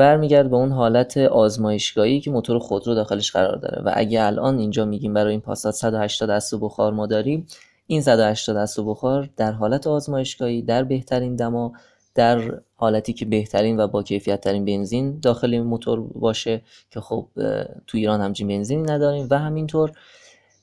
برمیگرد 0.00 0.50
به 0.50 0.56
اون 0.56 0.72
حالت 0.72 1.16
آزمایشگاهی 1.16 2.20
که 2.20 2.30
موتور 2.30 2.58
خودرو 2.58 2.94
داخلش 2.94 3.32
قرار 3.32 3.56
داره. 3.56 3.82
و 3.82 3.92
اگه 3.94 4.22
الان 4.22 4.58
اینجا 4.58 4.84
میگیم 4.84 5.14
برای 5.14 5.30
این 5.30 5.40
پاسات 5.40 5.74
180 5.74 6.30
دست 6.30 6.54
بخار 6.54 6.92
ما 6.92 7.06
داریم 7.06 7.46
این 7.86 8.02
180 8.02 8.56
دست 8.56 8.80
بخار 8.80 9.28
در 9.36 9.52
حالت 9.52 9.86
آزمایشگاهی 9.86 10.62
در 10.62 10.84
بهترین 10.84 11.36
دما 11.36 11.72
در 12.14 12.60
حالتی 12.76 13.12
که 13.12 13.24
بهترین 13.24 13.80
و 13.80 13.86
با 13.86 14.02
کیفیت 14.02 14.40
ترین 14.40 14.64
بنزین 14.64 15.20
داخل 15.20 15.58
موتور 15.58 16.00
باشه 16.00 16.62
که 16.90 17.00
خب 17.00 17.26
تو 17.86 17.98
ایران 17.98 18.20
همچین 18.20 18.48
بنزینی 18.48 18.82
نداریم. 18.82 19.26
و 19.30 19.38
همینطور 19.38 19.92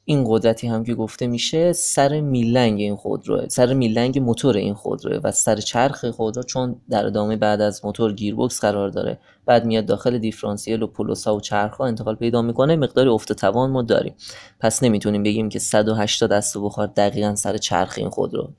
این 0.10 0.26
قدرتی 0.28 0.68
هم 0.68 0.84
که 0.84 0.96
گفته 0.96 1.28
میشه 1.28 1.74
سر 1.74 2.22
میلنگ 2.22 2.80
این 2.80 2.96
خودروه 2.96 3.48
سر 3.48 3.74
میلنگ 3.74 4.20
موتور 4.20 4.58
این 4.58 4.74
خودروه 4.74 5.20
و 5.24 5.32
سر 5.32 5.56
چرخ 5.56 6.06
خودرو 6.06 6.44
چون 6.44 6.82
در 6.90 7.06
ادامه 7.06 7.36
بعد 7.36 7.62
از 7.62 7.86
موتور 7.86 8.14
گیربکس 8.14 8.62
قرار 8.62 8.90
داره. 8.90 9.20
بعد 9.46 9.66
میاد 9.66 9.86
داخل 9.86 10.18
دیفرانسیل 10.18 10.84
و 10.84 10.88
پولوسا 10.88 11.36
و 11.36 11.42
چرخ 11.42 11.82
انتقال 11.82 12.16
پیدا 12.16 12.42
می‌کنه 12.42 12.76
مقداری 12.76 13.10
افت 13.10 13.34
توان 13.34 13.70
ما 13.70 13.82
داریم. 13.82 14.16
پس 14.60 14.84
نمی‌تونیم 14.84 15.24
بگیم 15.24 15.50
که 15.50 15.60
180 15.60 16.32
دست 16.32 16.58
بخار 16.58 16.88
دقیقا 16.88 17.36
سر 17.36 17.58
چرخ 17.58 17.94
این 17.98 18.10
خودرو. 18.10 18.50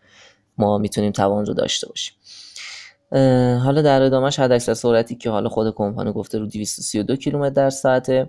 ما 0.59 0.79
می‌تونیم 0.79 1.13
توان 1.13 1.47
رو 1.47 1.55
داشته 1.55 1.89
باشیم. 1.89 2.15
حالا 3.65 3.83
در 3.83 4.03
ادامهش 4.03 4.39
حد 4.39 4.59
سرعتی 4.59 5.15
که 5.15 5.31
حالا 5.31 5.49
خود 5.49 5.75
کمپانی 5.75 6.13
گفته 6.13 6.39
رو 6.39 6.47
232 6.47 7.17
کیلومتر 7.17 7.55
در 7.55 7.71
ساعت 7.71 8.29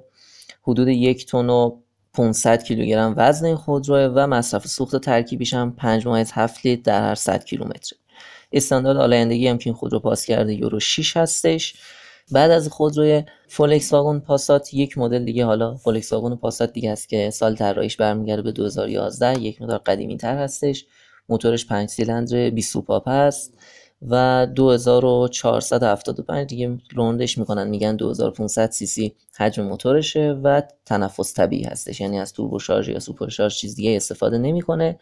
حدود 0.63 0.87
یک 0.87 1.25
تن 1.25 1.49
و 1.49 1.77
500 2.19 2.63
کیلوگرم 2.63 3.13
وزن 3.17 3.45
این 3.45 3.55
خودروه 3.55 4.11
و 4.15 4.27
مصرف 4.27 4.67
سوخت 4.67 4.95
ترکیبیش 4.95 5.53
هم 5.53 5.71
5 5.75 6.07
7 6.07 6.65
لیتر 6.65 6.81
در 6.81 7.01
هر 7.01 7.15
100 7.15 7.45
کیلومتر. 7.45 7.95
استاندارد 8.51 8.97
آلایندگی 8.97 9.47
هم 9.47 9.57
که 9.57 9.69
این 9.69 9.73
خودرو 9.73 9.99
پاس 9.99 10.25
کرده 10.25 10.53
یورو 10.53 10.79
6 10.79 11.17
هستش. 11.17 11.75
بعد 12.31 12.51
از 12.51 12.67
خودروی 12.67 13.23
فولکس 13.47 13.93
واگن 13.93 14.19
پاسات 14.19 14.73
یک 14.73 14.97
مدل 14.97 15.25
دیگه 15.25 15.45
حالا 15.45 15.75
فولکس 15.75 16.13
واگن 16.13 16.35
پاسات 16.35 16.73
دیگه 16.73 16.91
هست 16.91 17.09
که 17.09 17.29
سال 17.29 17.55
طراحیش 17.55 17.97
برمیگرده 17.97 18.41
به 18.41 18.51
2011 18.51 19.39
یک 19.39 19.61
مقدار 19.61 19.77
قدیمی 19.77 20.17
تر 20.17 20.37
هستش. 20.37 20.85
موتورش 21.29 21.65
5 21.65 21.89
سیلندر 21.89 22.49
20 22.49 22.73
سوپاپ 22.73 23.09
هست. 23.09 23.53
و 24.01 24.47
2475 24.55 26.47
دیگه 26.47 26.77
رندش 26.95 27.37
می‌کنن. 27.37 27.67
میگن 27.67 27.95
2500 27.95 28.71
سی 28.71 28.85
سی 28.85 29.15
حجم 29.37 29.63
موتورشه 29.63 30.39
و 30.43 30.61
تنفس 30.85 31.33
طبیعی 31.33 31.63
هستش. 31.63 32.01
یعنی 32.01 32.19
از 32.19 32.33
توربو 32.33 32.59
شارژ 32.59 32.89
یا 32.89 32.99
سوپر 32.99 33.29
شارژ 33.29 33.55
چیز 33.55 33.75
دیگه 33.75 33.95
استفاده 33.95 34.37
نمی‌کنه. 34.37 34.99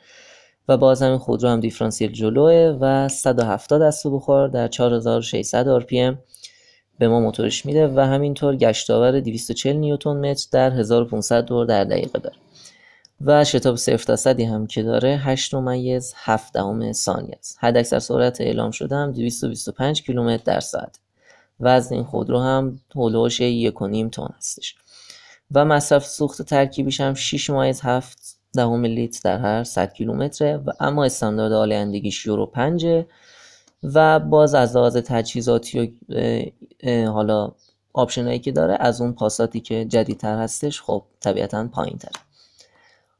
و 0.67 0.77
باز 0.77 1.01
همین 1.01 1.17
خودرو 1.17 1.49
هم 1.49 1.59
دیفرانسیل 1.59 2.11
جلوه 2.11 2.77
و 2.81 3.07
170 3.07 3.81
اسب 3.81 4.07
بخار 4.07 4.47
در 4.47 4.67
4600 4.67 5.79
RPM 5.79 6.15
به 6.99 7.07
ما 7.07 7.19
موتورش 7.19 7.65
میده 7.65 7.87
و 7.87 7.99
همینطور 7.99 8.55
گشتاور 8.55 9.19
240 9.19 9.75
نیوتن 9.75 10.29
متر 10.29 10.47
در 10.51 10.71
1500 10.71 11.45
دور 11.45 11.65
در 11.65 11.83
دقیقه 11.83 12.19
داره. 12.19 12.35
و 13.21 13.43
شتاب 13.43 13.75
صفر 13.75 14.15
صدی 14.15 14.43
هم 14.43 14.67
که 14.67 14.83
داره 14.83 15.17
8 15.17 15.53
ممیز 15.53 16.13
7 16.15 16.53
دهم 16.53 16.91
ثانیه 16.91 17.35
است. 17.39 17.57
حد 17.61 17.77
اکثر 17.77 17.99
سرعت 17.99 18.41
اعلام 18.41 18.71
شده 18.71 18.95
هم 18.95 19.11
225 19.11 20.01
کیلومتر 20.01 20.43
در 20.43 20.59
ساعت. 20.59 20.99
وزن 21.59 21.95
این 21.95 22.03
خودرو 22.03 22.39
هم 22.39 22.79
حول 22.95 23.12
و 23.13 23.18
حوش 23.18 23.41
1.5 23.41 24.09
تن 24.11 24.27
هستش. 24.37 24.75
و 25.51 25.65
مصرف 25.65 26.05
سوخت 26.05 26.41
ترکیبیش 26.41 27.01
هم 27.01 27.13
6 27.13 27.49
ممیز 27.49 27.81
7 27.81 28.37
دهم 28.53 28.85
لیتر 28.85 29.19
در 29.23 29.37
هر 29.37 29.63
100 29.63 29.93
کیلومتره 29.93 30.57
و 30.57 30.71
اما 30.79 31.05
استاندارد 31.05 31.51
آلایندگیش 31.51 32.25
یورو 32.25 32.45
5 32.45 33.05
و 33.83 34.19
باز 34.19 34.55
از 34.55 34.75
لحاظ 34.75 34.97
تجهیزاتی 34.97 35.79
و 35.79 37.11
حالا 37.11 37.51
آپشنایی 37.93 38.39
که 38.39 38.51
داره 38.51 38.77
از 38.79 39.01
اون 39.01 39.13
پاساتی 39.13 39.59
که 39.59 39.85
جدیدتر 39.85 40.37
هستش 40.37 40.81
خب 40.81 41.03
طبیعتا 41.19 41.67
پایین 41.67 41.97
تره 41.97 42.26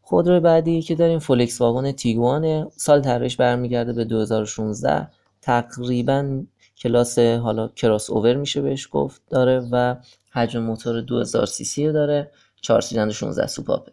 خودرو 0.10 0.40
بعدی 0.40 0.82
که 0.82 0.96
داریم 0.96 1.20
فولکس 1.20 1.62
واگن 1.62 1.92
تیگوان 1.92 2.70
سال 2.70 3.02
طراحیش 3.02 3.36
برمیگرده 3.36 3.94
به 3.94 4.06
2016 4.06 5.08
تقریبا 5.42 6.44
کلاس 6.78 7.20
حالا 7.20 7.68
کراس 7.68 8.10
اوور 8.10 8.36
میشه 8.36 8.62
بهش 8.62 8.90
گفت 8.92 9.22
داره 9.30 9.68
و 9.72 9.96
حجم 10.32 10.60
موتور 10.60 11.02
2000 11.02 11.46
سی 11.46 11.66
سی 11.66 11.92
داره. 11.92 12.32
4 12.62 12.82
سیلندر 12.82 13.14
16 13.14 13.48
سوپاپه 13.48 13.92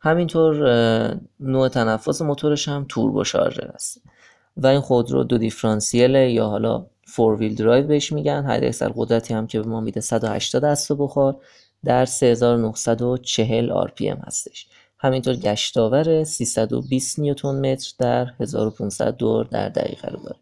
همینطور 0.00 0.56
نوع 1.40 1.68
تنفس 1.68 2.22
موتورش 2.22 2.68
هم 2.68 2.86
توربو 2.88 3.24
شارژر 3.24 3.70
است. 3.74 4.02
و 4.56 4.66
این 4.66 4.80
خودرو 4.80 5.24
دو 5.24 5.38
دیفرانسیل 5.38 6.14
یا 6.14 6.46
حالا 6.46 6.86
four 7.04 7.36
wheel 7.36 7.54
drive 7.54 7.86
بهش 7.86 8.12
میگن. 8.12 8.44
حد 8.44 8.64
اکثر 8.64 8.92
قدرتی 8.96 9.34
هم 9.34 9.46
که 9.46 9.60
به 9.60 9.68
ما 9.68 9.80
میده 9.80 10.00
180 10.00 10.64
اسب 10.64 10.92
بخار. 10.92 11.36
در 11.84 12.04
3940 12.04 13.86
RPM 13.86 14.26
هستش. 14.26 14.66
همینطور 14.98 15.36
گشتاور 15.36 16.24
320 16.24 17.18
نیوتن 17.18 17.72
متر 17.72 17.92
در 17.98 18.26
1500 18.40 19.16
دور 19.16 19.44
در 19.44 19.68
دقیقه 19.68 20.08
رو 20.08 20.22
داره. 20.22 20.36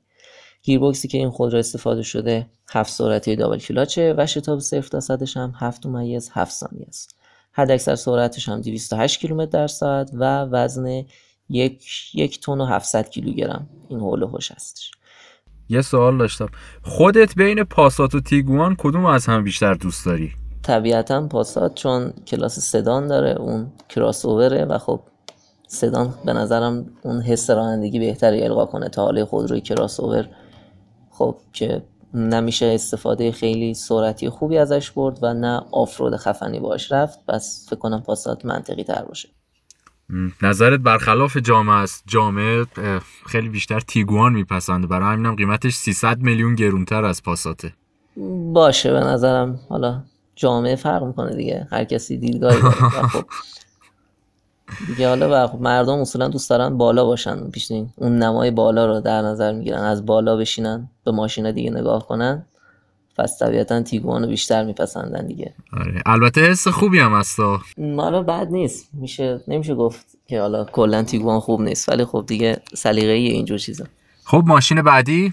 گیربکسی 0.63 1.09
که 1.09 1.19
این 1.19 1.31
خودرو 1.31 1.59
استفاده 1.59 2.03
شده 2.03 2.47
7 2.71 2.93
سرعتی 2.93 3.37
دابل 3.37 3.59
کلاچه 3.59 4.15
و 4.19 4.27
شتاب 4.27 4.59
0 4.59 4.83
تا 4.83 5.01
صدش 5.01 5.37
هم 5.37 5.53
7 5.57 5.87
ممیز 5.87 6.31
7 6.33 6.53
ثانیه 6.53 6.87
است. 6.89 7.17
حد 7.53 7.71
اکثر 7.71 7.95
سرعتش 7.95 8.49
هم 8.49 8.61
208 8.61 9.21
کیلومتر 9.21 9.51
در 9.51 9.67
ساعت 9.67 10.11
و 10.15 10.45
وزن 10.45 11.05
یک, 11.49 11.85
یک 12.15 12.41
تن 12.41 12.61
و 12.61 12.65
700 12.65 13.11
کیلوگرم. 13.11 13.69
این 13.89 14.01
حول 14.01 14.23
و 14.23 14.27
حوش 14.27 14.53
هستش. 14.53 14.91
یه 15.69 15.83
سوال 15.83 16.19
داشتم. 16.19 16.49
خودت 16.83 17.35
بین 17.35 17.65
پاسات 17.65 18.15
و 18.15 18.21
تیگوان 18.21 18.77
کدوم 18.79 19.07
از 19.07 19.27
هم 19.27 19.45
بیشتر 19.45 19.75
دوست 19.75 20.07
داری؟ 20.07 20.33
طبیعتا 20.65 21.27
پاسات 21.29 21.75
چون 21.75 22.13
کلاس 22.27 22.59
سدان 22.59 23.07
داره 23.07 23.31
اون 23.31 23.73
کراس 23.89 24.25
اووره 24.25 24.65
و 24.65 24.79
خب 24.79 25.01
سدان 25.69 26.15
به 26.25 26.33
نظرم 26.33 26.87
اون 27.03 27.23
حس 27.23 27.51
رانندگی 27.51 27.99
بهتری 27.99 28.43
القا 28.43 28.67
کنه 28.67 28.89
تا 28.89 29.03
حاله 29.03 29.25
خودروی 29.25 29.61
کراس 29.61 30.01
اوور 30.01 30.29
خب 31.11 31.37
که 31.53 31.83
نمیشه 32.15 32.67
استفاده 32.67 33.33
خیلی 33.33 33.75
سرعتی 33.75 34.29
خوبی 34.29 34.59
ازش 34.59 34.91
برد 34.91 35.19
و 35.23 35.35
نه 35.35 35.63
آفرود 35.73 36.17
خفنی 36.17 36.61
باش 36.61 36.93
رفت. 36.93 37.19
پس 37.29 37.67
فکر 37.71 37.79
کنم 37.79 38.03
پاسات 38.03 38.45
منطقی 38.45 38.85
تر 38.85 39.03
باشه. 39.03 39.29
نظرت 40.43 40.81
برخلاف 40.81 41.37
جامعه 41.37 41.75
است. 41.75 42.05
جامعه 42.07 42.65
خیلی 43.27 43.49
بیشتر 43.49 43.81
تیگوان 43.81 44.33
میپسنده. 44.33 44.87
برای 44.87 45.13
همینم 45.13 45.35
قیمتش 45.35 45.75
300 45.75 46.19
میلیون 46.19 46.55
گرونتر 46.55 47.05
از 47.05 47.23
پاساته. 47.23 47.73
باشه 48.53 48.93
به 48.93 49.01
نظرم. 49.01 49.61
حالا 49.69 50.03
جامعه 50.37 50.77
فرق 50.77 51.05
می‌کنه 51.05 51.37
دیگه. 51.37 51.69
هر 51.71 51.85
کسی 51.85 52.17
دیدگاهی 52.17 52.63
داره. 52.63 52.75
خب 53.09 53.25
دیگه 54.87 55.09
حالا 55.09 55.47
خب 55.47 55.61
مردم 55.61 55.99
اصولا 55.99 56.29
دوست 56.29 56.51
دارن 56.51 56.79
بالا 56.79 57.05
باشن. 57.05 57.51
پیشنین 57.51 57.91
اون 57.97 58.19
نمای 58.19 58.51
بالا 58.51 58.87
رو 58.87 59.01
در 59.01 59.23
نظر 59.23 59.53
می‌گیرن. 59.53 59.83
از 59.83 60.07
بالا 60.07 60.37
بشینن 60.37 60.91
به 61.05 61.11
ماشینا 61.11 61.51
دیگه 61.51 61.71
نگاه 61.71 62.07
کنن. 62.07 62.45
پس 63.17 63.39
طبیعتا 63.39 63.83
تیگوان 63.83 64.23
رو 64.23 64.29
بیشتر 64.29 64.65
میپسندن 64.65 65.27
دیگه. 65.27 65.55
آره. 65.73 66.03
البته 66.07 66.41
حس 66.41 66.69
خوبی 66.69 66.99
هم 66.99 67.15
هستا 67.15 67.61
حالا 67.97 68.23
بد 68.23 68.49
نیست. 68.51 68.89
میشه 68.93 69.41
نمیشه 69.49 69.75
گفت 69.75 70.07
که 70.27 70.41
حالا 70.41 70.65
کلا 70.65 71.03
تیگوان 71.03 71.41
خوب 71.41 71.61
نیست. 71.61 71.89
ولی 71.89 72.05
خب 72.05 72.25
دیگه 72.27 72.63
سلیقه‌ای 72.75 73.27
اینجور 73.27 73.59
چیزا. 73.59 73.85
خب 74.25 74.43
ماشین 74.47 74.83
بعدی؟ 74.83 75.33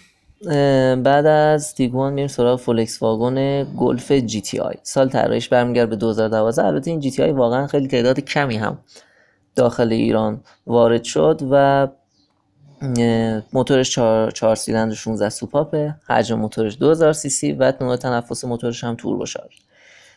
بعد 1.03 1.25
از 1.25 1.75
تیگوان 1.75 2.13
میریم 2.13 2.27
سراغ 2.27 2.59
فولکس 2.59 3.01
واگن 3.01 3.63
گلف 3.77 4.11
GTI. 4.11 4.75
سال 4.83 5.09
طراحیش 5.09 5.49
برمیگرده 5.49 5.89
به 5.89 5.95
2012 5.95 6.65
البته 6.65 6.91
این 6.91 6.99
GTI 6.99 7.31
واقعا 7.31 7.67
خیلی 7.67 7.87
تعداد 7.87 8.19
کمی 8.19 8.57
هم 8.57 8.77
داخل 9.55 9.91
ایران 9.91 10.41
وارد 10.67 11.03
شد 11.03 11.41
و 11.51 11.87
موتورش 13.53 13.99
4 14.33 14.55
سیلندر 14.55 14.95
16 14.95 15.29
سوپاپه. 15.29 15.95
حجم 16.07 16.39
موتورش 16.39 16.77
2000 16.77 17.13
سی 17.13 17.29
سی. 17.29 17.53
و 17.53 17.73
نوع 17.81 17.95
تنفس 17.95 18.45
موتورش 18.45 18.83
هم 18.83 18.95
توربو 18.95 19.25
شارژ 19.25 19.55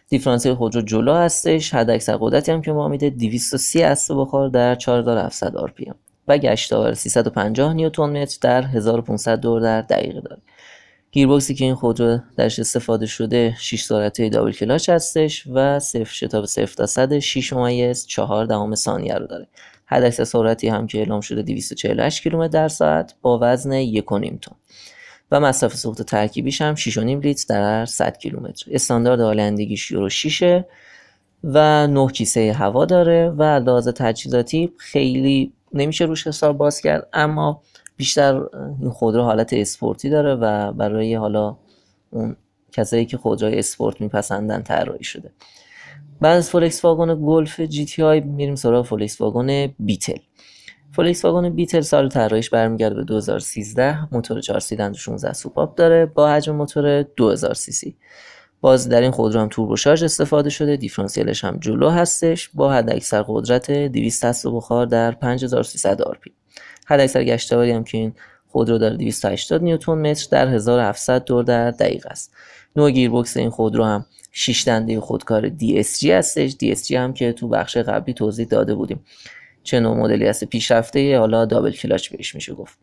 دیفرانسیل 0.08 0.54
خودرو 0.54 0.82
جلو 0.82 1.14
هستش. 1.14 1.74
حد 1.74 1.90
اکثر 1.90 2.16
قدرتی 2.20 2.52
هم 2.52 2.62
که 2.62 2.72
ما 2.72 2.88
میده. 2.88 3.10
230 3.10 3.82
اسب 3.82 4.14
بخار 4.18 4.48
در 4.48 4.74
4700 4.74 5.56
RPM. 5.56 5.94
و 6.28 6.38
گشت 6.38 6.72
آور 6.72 6.94
350 6.94 7.74
نیوتن 7.74 8.22
متر 8.22 8.38
در 8.40 8.62
1500 8.62 9.40
دور 9.40 9.60
در 9.60 9.80
دقیقه 9.80 10.20
داره 10.20 10.42
گیربکسی 11.14 11.54
که 11.54 11.64
این 11.64 11.74
خودرو 11.74 12.18
درش 12.36 12.58
استفاده 12.58 13.06
شده 13.06 13.56
6 13.58 13.82
سرعته 13.82 14.28
دابل 14.28 14.52
کلاچ 14.52 14.88
هستش 14.88 15.46
و 15.46 15.78
صفر 15.78 16.12
شتاب 16.12 16.44
0 16.44 16.66
تا 16.66 16.86
100 16.86 17.18
6 17.18 17.52
ممیز 17.52 18.06
4 18.06 18.46
دهم 18.46 18.74
ثانیه 18.74 19.14
رو 19.14 19.26
داره. 19.26 19.46
حد 19.86 20.02
اکثر 20.04 20.24
سرعتی 20.24 20.68
هم 20.68 20.86
که 20.86 20.98
اعلام 20.98 21.20
شده 21.20 21.42
248 21.42 22.22
کیلومتر 22.22 22.48
در 22.48 22.68
ساعت 22.68 23.14
با 23.22 23.38
وزن 23.42 23.84
1.5 23.84 24.00
تن. 24.02 24.56
و 25.30 25.40
مصرف 25.40 25.74
سوخت 25.74 26.02
ترکیبیش 26.02 26.60
هم 26.62 26.74
6.5 26.74 26.98
لیتر 26.98 27.44
در 27.48 27.86
100 27.86 28.18
کیلومتر. 28.18 28.64
استاندارد 28.70 29.20
آلندگیش 29.20 29.90
یورو 29.90 30.08
6 30.08 30.62
و 31.44 31.86
9 31.86 32.06
کیسه 32.06 32.52
هوا 32.52 32.84
داره 32.84 33.30
و 33.30 33.42
لحاظ 33.42 33.88
تجهیزاتی 33.88 34.72
خیلی 34.78 35.52
نمیشه 35.74 36.04
روش 36.04 36.26
حساب 36.26 36.58
باز 36.58 36.80
کرد 36.80 37.08
اما 37.12 37.62
بیشتر 37.96 38.42
این 38.80 38.90
خودرو 38.90 39.22
حالت 39.22 39.52
اسپورتی 39.52 40.10
داره 40.10 40.34
و 40.34 40.72
برای 40.72 41.14
حالا 41.14 41.56
اون 42.10 42.36
کسایی 42.72 43.06
که 43.06 43.16
خودروی 43.16 43.58
اسپورت 43.58 44.00
میپسندن 44.00 44.62
طراحی 44.62 45.04
شده. 45.04 45.30
بعد 46.20 46.36
از 46.36 46.50
فولکس 46.50 46.84
واگن 46.84 47.26
گلف 47.26 47.60
GTI 47.60 48.20
میریم 48.20 48.54
سراغ 48.54 48.86
فولکس 48.86 49.20
واگن 49.20 49.66
بیتل. 49.78 50.18
فولکس 50.92 51.24
واگن 51.24 51.50
بیتل 51.50 51.80
سال 51.80 52.08
طراحیش 52.08 52.50
برمیگرده 52.50 52.94
به 52.94 53.04
2013 53.04 54.14
موتور 54.14 54.40
4 54.40 54.60
سیلندر 54.60 54.98
16 54.98 55.32
سوپاپ 55.32 55.74
داره 55.74 56.06
با 56.06 56.28
حجم 56.28 56.54
موتور 56.54 57.02
2000 57.02 57.54
سی 57.54 57.72
سی. 57.72 57.96
باز 58.64 58.88
در 58.88 59.00
این 59.00 59.10
خودرو 59.10 59.40
هم 59.40 59.48
توربو 59.48 59.76
شارژ 59.76 60.02
استفاده 60.02 60.50
شده 60.50 60.76
دیفرانسیلش 60.76 61.44
هم 61.44 61.58
جلو 61.60 61.90
هستش 61.90 62.50
با 62.54 62.72
حد 62.72 62.90
اکثر 62.90 63.24
قدرت 63.28 63.70
200 63.70 64.24
اسب 64.24 64.46
بخار 64.46 64.86
در 64.86 65.10
5300 65.10 66.02
RPM 66.02 66.32
حد 66.86 67.00
اکثر 67.00 67.24
گشتاوری 67.24 67.70
هم 67.70 67.84
که 67.84 67.98
این 67.98 68.12
خودرو 68.48 68.78
داره 68.78 68.96
280 68.96 69.62
نیوتن 69.62 69.92
متر 69.92 70.26
در 70.30 70.48
1700 70.48 71.24
دور 71.24 71.44
در 71.44 71.70
دقیقه 71.70 72.10
است. 72.10 72.32
نوع 72.76 72.90
گیربکس 72.90 73.36
این 73.36 73.50
خودرو 73.50 73.84
هم 73.84 74.06
6 74.32 74.68
دنده 74.68 75.00
خودکار 75.00 75.48
DSG 75.48 76.04
هستش. 76.04 76.52
DSG 76.52 76.90
هم 76.90 77.12
که 77.12 77.32
تو 77.32 77.48
بخش 77.48 77.76
قبلی 77.76 78.14
توضیح 78.14 78.46
داده 78.46 78.74
بودیم. 78.74 79.00
چه 79.62 79.80
نوع 79.80 79.96
مدلی 79.96 80.26
هست؟ 80.26 80.44
پیشرفته 80.44 81.18
حالا 81.18 81.44
double 81.44 81.72
clutch 81.72 82.08
بهش 82.08 82.34
میشه 82.34 82.54
گفت. 82.54 82.78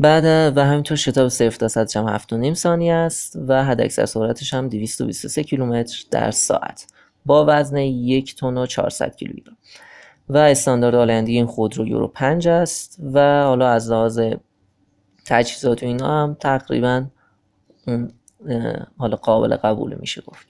بعد 0.00 0.56
و 0.56 0.64
همینطور 0.64 0.96
شتاب 0.96 1.28
0 1.28 1.50
تا 1.50 1.68
100 1.68 1.96
هم 1.96 2.18
7.5 2.18 2.54
ثانیه 2.54 2.94
است 2.94 3.38
و 3.48 3.64
حد 3.64 3.80
اکثر 3.80 4.06
سرعتش 4.06 4.54
هم 4.54 4.68
223 4.68 5.42
کیلومتر 5.42 6.04
در 6.10 6.30
ساعت. 6.30 6.86
با 7.26 7.44
وزن 7.48 7.76
1 7.76 8.34
تن 8.34 8.58
و 8.58 8.66
400 8.66 9.16
کیلوگرم 9.16 9.56
و 10.28 10.36
استاندارد 10.36 10.94
آلندی 10.94 11.32
این 11.32 11.46
خودرو 11.46 11.86
یورو 11.86 12.08
5 12.08 12.48
است 12.48 12.98
و 13.14 13.42
حالا 13.42 13.68
از 13.68 13.90
لحاظ 13.90 14.20
تجهیزات 15.26 15.82
و 15.82 15.86
اینا 15.86 16.22
هم 16.22 16.36
تقریبا 16.40 17.06
حالا 18.98 19.16
قابل 19.16 19.56
قبول 19.56 19.96
میشه 20.00 20.22
گفت. 20.26 20.46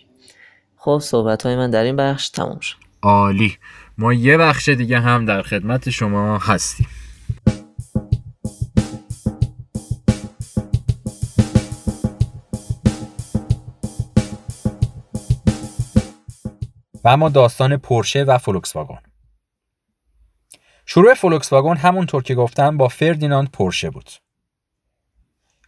خب 0.77 0.99
صحبت 1.03 1.47
های 1.47 1.57
من 1.57 1.71
در 1.71 1.83
این 1.83 1.97
بخش 1.97 2.29
تموم 2.29 2.61
شد. 2.61 2.77
عالی. 3.03 3.57
ما 3.99 4.13
یه 4.13 4.37
بخش 4.37 4.69
دیگه 4.69 5.01
هم 5.01 5.25
در 5.25 5.43
خدمت 5.43 5.91
شما 5.91 6.39
هستیم. 6.39 6.87
اما 17.11 17.29
داستان 17.29 17.77
پورشه 17.77 18.23
و 18.23 18.39
فولکس 18.39 18.77
واگن 18.77 18.99
شروع 20.87 21.15
فولکس 21.15 21.53
واگن 21.53 21.77
همونطور 21.77 22.23
که 22.23 22.35
گفتم 22.35 22.77
با 22.77 22.89
فردیناند 22.89 23.51
پورشه 23.51 23.91
بود. 23.91 24.11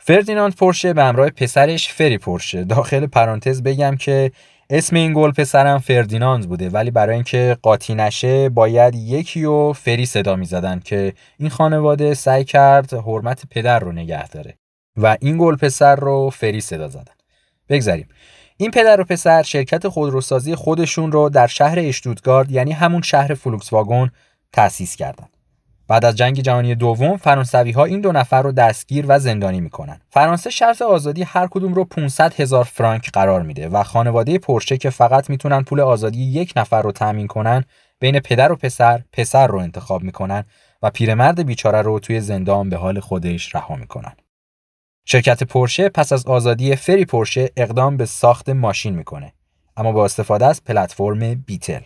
فردیناند 0.00 0.57
پورشه 0.57 0.92
به 0.92 1.02
همراه 1.05 1.31
پسرش 1.31 1.92
فری 1.92 2.18
پورشه. 2.18 2.64
داخل 2.64 3.07
پرانتز 3.07 3.62
بگم 3.62 3.96
که 3.96 4.33
اسم 4.70 4.96
این 4.96 5.12
گل 5.14 5.31
پسرم 5.31 5.78
فردیناند 5.78 6.48
بوده 6.48 6.70
ولی 6.70 6.90
برای 6.90 7.14
اینکه 7.14 7.57
قاطی 7.62 7.94
نشه 7.94 8.48
باید 8.48 8.94
یکی 8.94 9.44
و 9.44 9.72
فری 9.72 10.07
صدا 10.07 10.37
می‌زدن 10.37 10.81
که 10.81 11.12
این 11.38 11.48
خانواده 11.48 12.14
سعی 12.14 12.44
کرد 12.44 12.94
حرمت 12.94 13.42
پدر 13.50 13.78
رو 13.78 13.92
نگه 13.92 14.28
داره 14.28 14.59
و 14.96 15.16
این 15.20 15.38
گل 15.38 15.57
پسر 15.57 15.96
رو 15.96 16.31
فری 16.31 16.61
صدا 16.61 16.88
زدن. 16.88 17.14
بگذریم. 17.68 18.09
این 18.62 18.70
پدر 18.70 19.01
و 19.01 19.05
پسر 19.05 19.42
شرکت 19.42 19.88
خودروسازی 19.88 20.55
خودشون 20.55 21.12
رو 21.12 21.29
در 21.29 21.46
شهر 21.46 21.79
اشتوتگارت 21.79 22.51
یعنی 22.51 22.72
همون 22.72 23.03
شهر 23.03 23.35
فولکس 23.35 23.73
واگن 23.72 24.11
تأسیس 24.53 24.96
کردند. 24.96 25.31
بعد 25.88 26.05
از 26.05 26.16
جنگ 26.16 26.40
جهانی 26.40 26.75
دوم 26.75 27.16
فرانسوی 27.16 27.70
ها 27.70 27.85
این 27.85 28.01
دو 28.01 28.12
نفر 28.12 28.42
رو 28.42 28.53
دستگیر 28.53 29.05
و 29.09 29.18
زندانی 29.18 29.61
می‌کنن. 29.61 30.01
فرانسه 30.11 30.51
شرط 30.51 30.83
آزادی 30.83 31.22
هر 31.22 31.46
کدوم 31.46 31.75
رو 31.75 31.85
500 31.85 32.40
هزار 32.40 32.64
فرانک 32.64 33.11
قرار 33.11 33.42
میده 33.42 33.68
و 33.68 33.83
خانواده 33.83 34.38
پورشه 34.38 34.77
که 34.77 34.90
فقط 34.90 35.31
می‌تونن 35.31 35.62
پول 35.62 35.81
آزادی 35.81 36.22
یک 36.22 36.53
نفر 36.57 36.83
رو 36.83 36.92
تامین 36.92 37.27
کنن 37.27 37.64
بین 38.01 38.20
پدر 38.20 38.53
و 38.53 38.57
پسر 38.57 39.03
پسر 39.12 39.46
رو 39.46 39.59
انتخاب 39.59 40.03
می‌کنن 40.03 40.44
و 40.83 40.90
پیرمرد 40.90 41.46
بیچاره 41.46 41.83
رو 41.83 41.98
توی 41.98 42.20
زندان 42.20 42.68
به 42.68 42.77
حال 42.77 43.01
خودش 43.01 43.55
رها 43.55 43.77
می‌کنن. 43.77 44.12
شرکت 45.05 45.45
پورشه 45.45 45.88
پس 45.88 46.12
از 46.12 46.27
آزادی 46.27 46.77
فری 46.77 47.05
پورشه 47.05 47.51
اقدام 47.57 47.97
به 47.97 48.07
ساخت 48.07 48.49
ماشین 48.49 48.95
می‌کنه 48.95 49.33
اما 49.77 49.93
با 49.93 50.05
استفاده 50.05 50.47
از 50.47 50.65
پلتفرم 50.65 51.35
بیتل. 51.35 51.81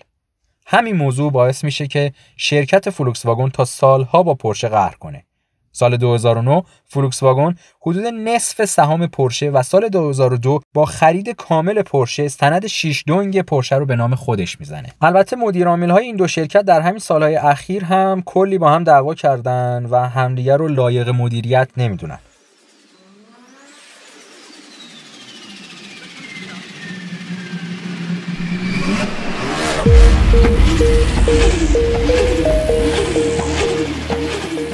همین 0.66 0.96
موضوع 0.96 1.32
باعث 1.32 1.64
میشه 1.64 1.86
که 1.86 2.12
شرکت 2.36 2.90
فولکس 2.90 3.26
واگن 3.26 3.48
تا 3.48 3.64
سالها 3.64 4.22
با 4.22 4.34
پورشه 4.34 4.68
قهر 4.68 4.94
کنه. 4.94 5.24
سال 5.72 5.96
2009 5.96 6.62
فولکس 6.84 7.22
واگن 7.22 7.54
حدود 7.80 8.04
نصف 8.06 8.64
سهام 8.64 9.06
پورشه 9.06 9.50
و 9.50 9.62
سال 9.62 9.88
2002 9.88 10.60
با 10.74 10.84
خرید 10.84 11.30
کامل 11.30 11.82
پورشه 11.82 12.28
سند 12.28 12.66
6 12.66 13.04
دانگ 13.06 13.42
پورشه 13.42 13.76
رو 13.76 13.86
به 13.86 13.96
نام 13.96 14.14
خودش 14.14 14.60
می‌زنه. 14.60 14.92
البته 15.00 15.36
مدیر 15.36 15.68
های 15.68 16.04
این 16.04 16.16
دو 16.16 16.28
شرکت 16.28 16.62
در 16.62 16.80
همین 16.80 16.98
سالهای 16.98 17.36
اخیر 17.36 17.84
هم 17.84 18.22
کلی 18.26 18.58
با 18.58 18.70
هم 18.70 18.84
دعوا 18.84 19.14
کردن 19.14 19.86
و 19.90 20.08
همدیگر 20.08 20.56
رو 20.56 20.68
لایق 20.68 21.08
مدیریت 21.08 21.68
نمی‌دونن. 21.76 22.18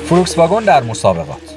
فولکس 0.08 0.38
واگن 0.38 0.64
در 0.64 0.82
مسابقات. 0.82 1.52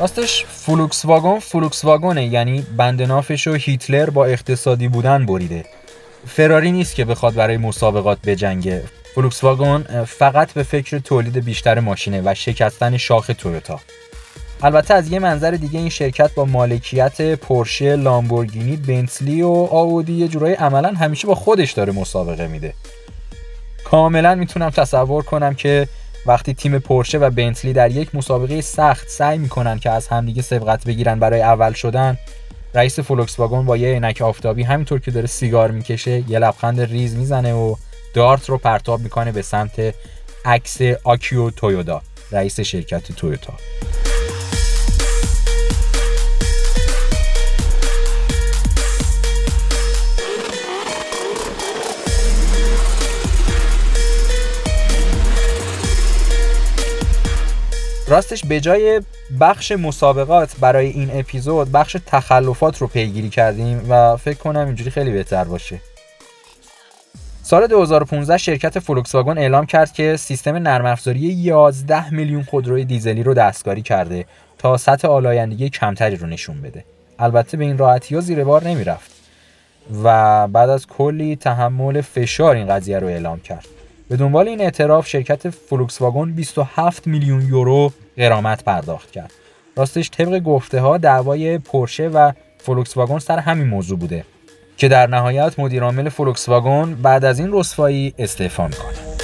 راستش 0.00 0.44
فولکس 0.44 1.04
واگن 1.04 1.38
فولکس 1.38 1.84
واگنه 1.84 2.26
یعنی 2.26 2.66
بندنافشو 2.76 3.54
هیتلر 3.54 4.10
با 4.10 4.24
اقتصادی 4.24 4.88
بودن 4.88 5.26
بریده. 5.26 5.64
فراری 6.26 6.72
نیست 6.72 6.94
که 6.94 7.04
بخواد 7.04 7.34
برای 7.34 7.56
مسابقات 7.56 8.18
بجنگه 8.26 8.82
فولکس 9.14 9.44
واگن 9.44 10.04
فقط 10.04 10.52
به 10.52 10.62
فکر 10.62 10.98
تولید 10.98 11.44
بیشتر 11.44 11.80
ماشینه 11.80 12.22
و 12.24 12.34
شکستن 12.34 12.96
شاخ 12.96 13.30
تویوتا 13.38 13.80
البته 14.62 14.94
از 14.94 15.12
یه 15.12 15.18
منظر 15.18 15.50
دیگه 15.50 15.78
این 15.78 15.88
شرکت 15.88 16.34
با 16.34 16.44
مالکیت 16.44 17.34
پورشه، 17.34 17.96
لامبورگینی، 17.96 18.76
بنتلی 18.76 19.42
و 19.42 19.48
آودی 19.48 20.12
یه 20.12 20.28
جورایی 20.28 20.54
عملا 20.54 20.88
همیشه 20.88 21.26
با 21.26 21.34
خودش 21.34 21.72
داره 21.72 21.92
مسابقه 21.92 22.46
میده. 22.46 22.74
کاملا 23.84 24.34
می‌تونم 24.34 24.70
تصور 24.70 25.22
کنم 25.22 25.54
که 25.54 25.88
وقتی 26.26 26.54
تیم 26.54 26.78
پورشه 26.78 27.18
و 27.18 27.30
بنتلی 27.30 27.72
در 27.72 27.90
یک 27.90 28.14
مسابقه 28.14 28.60
سخت 28.60 29.08
سعی 29.08 29.38
می‌کنن 29.38 29.78
که 29.78 29.90
از 29.90 30.08
همدیگه 30.08 30.42
سبقت 30.42 30.84
بگیرن 30.84 31.18
برای 31.18 31.42
اول 31.42 31.72
شدن 31.72 32.18
رئیس 32.76 33.00
فولکس 33.00 33.38
واگن 33.38 33.66
با 33.66 33.76
یه 33.76 33.88
عینک 33.88 34.22
آفتابی 34.22 34.62
همینطور 34.62 35.00
که 35.00 35.10
داره 35.10 35.26
سیگار 35.26 35.70
می‌کشه 35.70 36.30
یه 36.30 36.38
لبخند 36.38 36.80
ریز 36.80 37.16
می‌زنه 37.16 37.54
و 37.54 37.74
دارت 38.14 38.48
رو 38.48 38.58
پرتاب 38.58 39.00
می‌کنه 39.00 39.32
به 39.32 39.42
سمت 39.42 39.94
عکس 40.44 40.78
آکیو 41.04 41.50
تویودا 41.50 42.02
رئیس 42.32 42.60
شرکت 42.60 43.12
تویوتا. 43.12 43.52
راستش 58.08 58.44
به 58.44 58.60
جای 58.60 59.02
بخش 59.40 59.72
مسابقات 59.72 60.56
برای 60.60 60.86
این 60.86 61.10
اپیزود 61.12 61.72
بخش 61.72 61.96
تخلفات 62.06 62.78
رو 62.78 62.86
پیگیری 62.86 63.28
کردیم 63.28 63.86
و 63.88 64.16
فکر 64.16 64.38
کنم 64.38 64.66
اینجوری 64.66 64.90
خیلی 64.90 65.10
بهتر 65.10 65.44
باشه 65.44 65.80
سال 67.42 67.66
2015 67.66 68.38
شرکت 68.38 68.78
فولکس 68.78 69.14
واگن 69.14 69.38
اعلام 69.38 69.66
کرد 69.66 69.92
که 69.92 70.16
سیستم 70.16 70.56
نرم 70.56 70.86
افزاری 70.86 71.20
11 71.20 72.10
میلیون 72.10 72.42
خودروی 72.42 72.84
دیزلی 72.84 73.22
رو 73.22 73.34
دستکاری 73.34 73.82
کرده 73.82 74.24
تا 74.58 74.76
سطح 74.76 75.08
آلایندگی 75.08 75.70
کمتری 75.70 76.16
رو 76.16 76.26
نشون 76.26 76.62
بده. 76.62 76.84
البته 77.18 77.56
به 77.56 77.64
این 77.64 77.78
راحتی 77.78 78.14
ها 78.14 78.20
زیر 78.20 78.44
بار 78.44 78.64
نمی‌رفت 78.64 79.10
و 80.04 80.48
بعد 80.48 80.70
از 80.70 80.86
کلی 80.86 81.36
تحمل 81.36 82.00
فشار 82.00 82.56
این 82.56 82.66
قضیه 82.66 82.98
رو 82.98 83.06
اعلام 83.06 83.40
کرد. 83.40 83.66
به 84.08 84.16
دنبال 84.16 84.48
این 84.48 84.60
اعتراف 84.60 85.08
شرکت 85.08 85.50
فولکس 85.50 86.02
واگن 86.02 86.32
27 86.32 87.06
میلیون 87.06 87.42
یورو 87.42 87.92
غرامت 88.16 88.64
پرداخت 88.64 89.10
کرد. 89.10 89.32
راستش 89.76 90.10
طبق 90.10 90.38
گفته 90.38 90.80
ها 90.80 90.98
دعوای 90.98 91.58
پورشه 91.58 92.08
و 92.08 92.32
فولکس 92.58 92.96
واگن 92.96 93.18
سر 93.18 93.38
همین 93.38 93.66
موضوع 93.66 93.98
بوده 93.98 94.24
که 94.76 94.88
در 94.88 95.06
نهایت 95.06 95.58
مدیرعامل 95.58 96.08
فولکس 96.08 96.48
واگن 96.48 96.94
بعد 96.94 97.24
از 97.24 97.38
این 97.38 97.48
رسوایی 97.52 98.14
استعفا 98.18 98.66
می‌کنه 98.68 99.15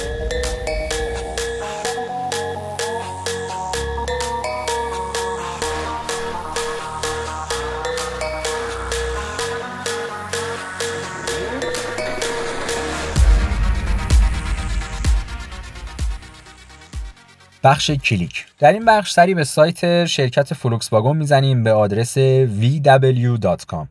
بخش 17.63 17.91
کلیک. 17.91 18.45
در 18.59 18.73
این 18.73 18.85
بخش 18.85 19.11
سری 19.11 19.33
به 19.33 19.43
سایت 19.43 20.05
شرکت 20.05 20.53
فولکس 20.53 20.93
واگن 20.93 21.17
می‌زنیم 21.17 21.63
به 21.63 21.73
آدرس 21.73 22.17
vw.com 22.61 23.87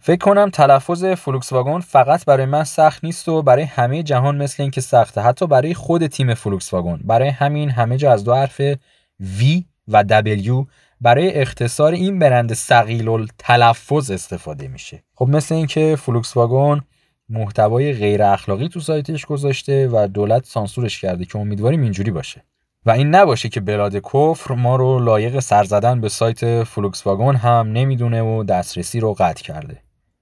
فکر 0.00 0.18
کنم 0.18 0.50
تلفظ 0.50 1.04
فولکس 1.04 1.52
واگن 1.52 1.80
فقط 1.80 2.24
برای 2.24 2.46
من 2.46 2.64
سخت 2.64 3.04
نیست 3.04 3.28
و 3.28 3.42
برای 3.42 3.62
همه 3.62 4.02
جهان 4.02 4.36
مثل 4.36 4.62
اینکه 4.62 4.80
سخته. 4.80 5.20
حتی 5.20 5.46
برای 5.46 5.74
خود 5.74 6.06
تیم 6.06 6.34
فولکس 6.34 6.72
واگن. 6.72 7.00
برای 7.04 7.28
همین 7.28 7.70
همه 7.70 7.96
جا 7.96 8.12
از 8.12 8.24
دو 8.24 8.34
حرف 8.34 8.74
V 9.22 9.62
و 9.88 10.04
W 10.04 10.66
برای 11.00 11.40
اختصار 11.40 11.92
این 11.92 12.18
برند 12.18 12.52
ثقیل 12.52 13.26
تلفظ 13.38 14.10
استفاده 14.10 14.68
میشه. 14.68 15.02
خب 15.14 15.28
مثل 15.28 15.54
اینکه 15.54 15.96
فولکس 15.96 16.36
واگن 16.36 16.82
محتوای 17.28 17.92
غیر 17.92 18.22
اخلاقی 18.22 18.68
تو 18.68 18.80
سایتش 18.80 19.26
گذاشته 19.26 19.88
و 19.88 20.08
دولت 20.14 20.44
سانسورش 20.46 21.00
کرده 21.00 21.24
که 21.24 21.38
امیدواریم 21.38 21.82
اینجوری 21.82 22.10
باشه. 22.10 22.44
و 22.86 22.90
این 22.90 23.14
نباشه 23.14 23.48
که 23.48 23.60
بلاد 23.60 23.96
کفر 23.96 24.54
ما 24.54 24.76
رو 24.76 24.98
لایق 24.98 25.38
سر 25.38 25.64
زدن 25.64 26.00
به 26.00 26.08
سایت 26.08 26.64
فولکس 26.64 27.06
واگن 27.06 27.36
هم 27.36 27.72
نمی‌دونه 27.72 28.22
و 28.22 28.44
دسترسی 28.44 29.00
رو 29.00 29.14
قطع 29.14 29.42
کرده. 29.42 29.78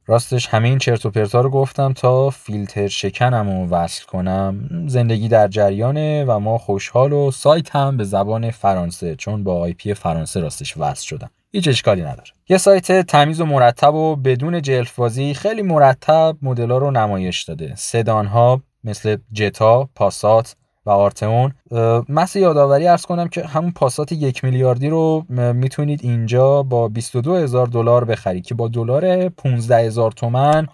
راستش 0.07 0.49
همه 0.49 0.69
این 0.69 0.79
چرت 0.79 1.07
و 1.07 1.11
پرتا 1.11 1.40
رو 1.40 1.51
گفتم 1.51 1.92
تا 1.92 2.31
فیلتر 2.31 2.88
شکنم 2.88 3.49
و 3.49 3.66
وصل 3.66 4.07
کنم. 4.07 4.69
زندگی 4.87 5.29
در 5.29 5.49
جریانه 5.49 6.25
و 6.25 6.38
ما 6.38 6.59
خوشحال 6.59 7.12
و 7.12 7.31
سایت 7.31 7.77
هم 7.77 7.97
به 7.97 8.05
زبان 8.05 8.51
فرانسه 8.51 9.16
چون 9.16 9.45
با 9.45 9.61
IP 9.61 9.94
فرانسه 9.95 10.40
راستش 10.40 10.77
وصل 10.77 11.07
شدم. 11.07 11.31
هیچ 11.57 11.69
اشکالی 11.69 12.03
نداره. 12.03 12.31
یه 12.49 12.59
سایت 12.59 13.07
تمیز 13.07 13.40
و 13.40 13.47
مرتب 13.47 13.95
و 13.95 14.16
بدون 14.16 14.62
جلف‌بازی 14.62 15.35
خیلی 15.35 15.62
مرتب 15.62 16.37
مدل‌ها 16.42 16.79
رو 16.79 16.90
نمایش 16.90 17.42
داده. 17.42 17.75
سدان 17.77 18.27
ها 18.27 18.62
مثل 18.85 19.16
جتا 19.33 19.88
پاسات 19.95 20.57
و 20.87 20.90
آرتئون. 20.90 21.53
محض 22.09 22.38
یادآوری 22.38 22.88
عرض 22.88 23.03
کنم 23.03 23.29
که 23.29 23.47
همون 23.47 23.73
پاسات 23.73 24.12
یک 24.12 24.45
میلیاردی 24.45 24.88
رو 24.88 25.25
می‌تونید 25.29 26.01
اینجا 26.03 26.62
با 26.62 26.88
22 26.88 27.35
هزار 27.35 27.66
دلار 27.66 28.05
بخرید 28.05 28.47
که 28.47 28.55
با 28.55 28.69
دلار 28.69 29.29
15 29.29 29.77
هزار 29.77 30.11
تومن 30.11 30.66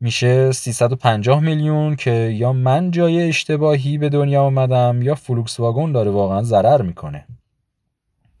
میشه 0.00 0.52
350 0.52 1.40
میلیون 1.40 1.96
که 1.96 2.10
یا 2.10 2.52
من 2.52 2.90
جای 2.90 3.28
اشتباهی 3.28 3.98
به 3.98 4.08
دنیا 4.08 4.42
آمدم 4.42 5.02
یا 5.02 5.14
فولکس 5.14 5.60
واگن 5.60 5.92
داره 5.92 6.10
واقعا 6.10 6.42
ضرر 6.42 6.82
می‌کنه. 6.82 7.26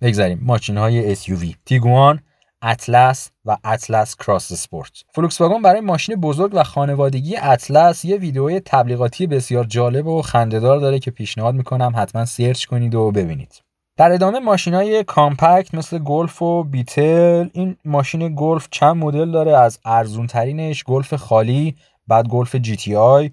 بگذاریم. 0.02 0.40
ماشین 0.42 0.76
های 0.76 1.16
SUV 1.16 1.54
تیگوان 1.66 2.20
اطلس 2.62 3.30
و 3.44 3.56
اطلس 3.64 4.16
کراس 4.16 4.52
اسپورت 4.52 4.90
فولکس 5.14 5.40
واگن 5.40 5.62
برای 5.62 5.80
ماشین 5.80 6.16
بزرگ 6.16 6.50
و 6.54 6.64
خانوادگی 6.64 7.36
اطلس 7.36 8.04
یه 8.04 8.16
ویدیوی 8.16 8.60
تبلیغاتی 8.60 9.26
بسیار 9.26 9.64
جالب 9.64 10.06
و 10.06 10.22
خنده‌دار 10.22 10.78
داره 10.78 10.98
که 10.98 11.10
پیشنهاد 11.10 11.54
می‌کنم 11.54 11.92
حتما 11.96 12.24
سرچ 12.24 12.64
کنید 12.64 12.94
و 12.94 13.10
ببینید. 13.10 13.62
در 13.96 14.12
ادامه 14.12 14.38
ماشین 14.38 14.74
های 14.74 15.04
compact 15.04 15.74
مثل 15.74 15.98
گلف 15.98 16.42
و 16.42 16.64
بیتل. 16.64 17.48
این 17.52 17.76
ماشین 17.84 18.34
گلف 18.36 18.68
چند 18.70 18.96
مدل 18.96 19.30
داره؟ 19.30 19.56
از 19.56 19.78
ارزون 19.84 20.26
ترینش 20.26 20.84
گلف 20.84 21.14
خالی 21.14 21.76
بعد 22.08 22.28
گلف 22.28 22.56
GTI 22.56 23.30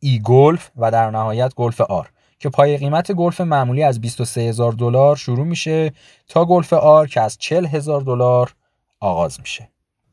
ای 0.00 0.20
گلف 0.24 0.70
و 0.76 0.90
در 0.90 1.10
نهایت 1.10 1.54
گلف 1.54 1.80
R. 1.80 2.11
که 2.42 2.48
پایه 2.48 2.76
قیمت 2.76 3.12
گلف 3.12 3.40
معمولی 3.40 3.82
از 3.82 4.00
23 4.00 4.40
هزار 4.40 4.72
دلار 4.72 5.16
شروع 5.16 5.46
میشه 5.46 5.92
تا 6.28 6.44
گلف 6.44 6.72
R 6.72 7.06
که 7.06 7.20
از 7.20 7.38
40 7.38 7.66
هزار 7.66 8.00
دلار 8.00 8.54
آغاز 9.00 9.40
میشه. 9.40 9.68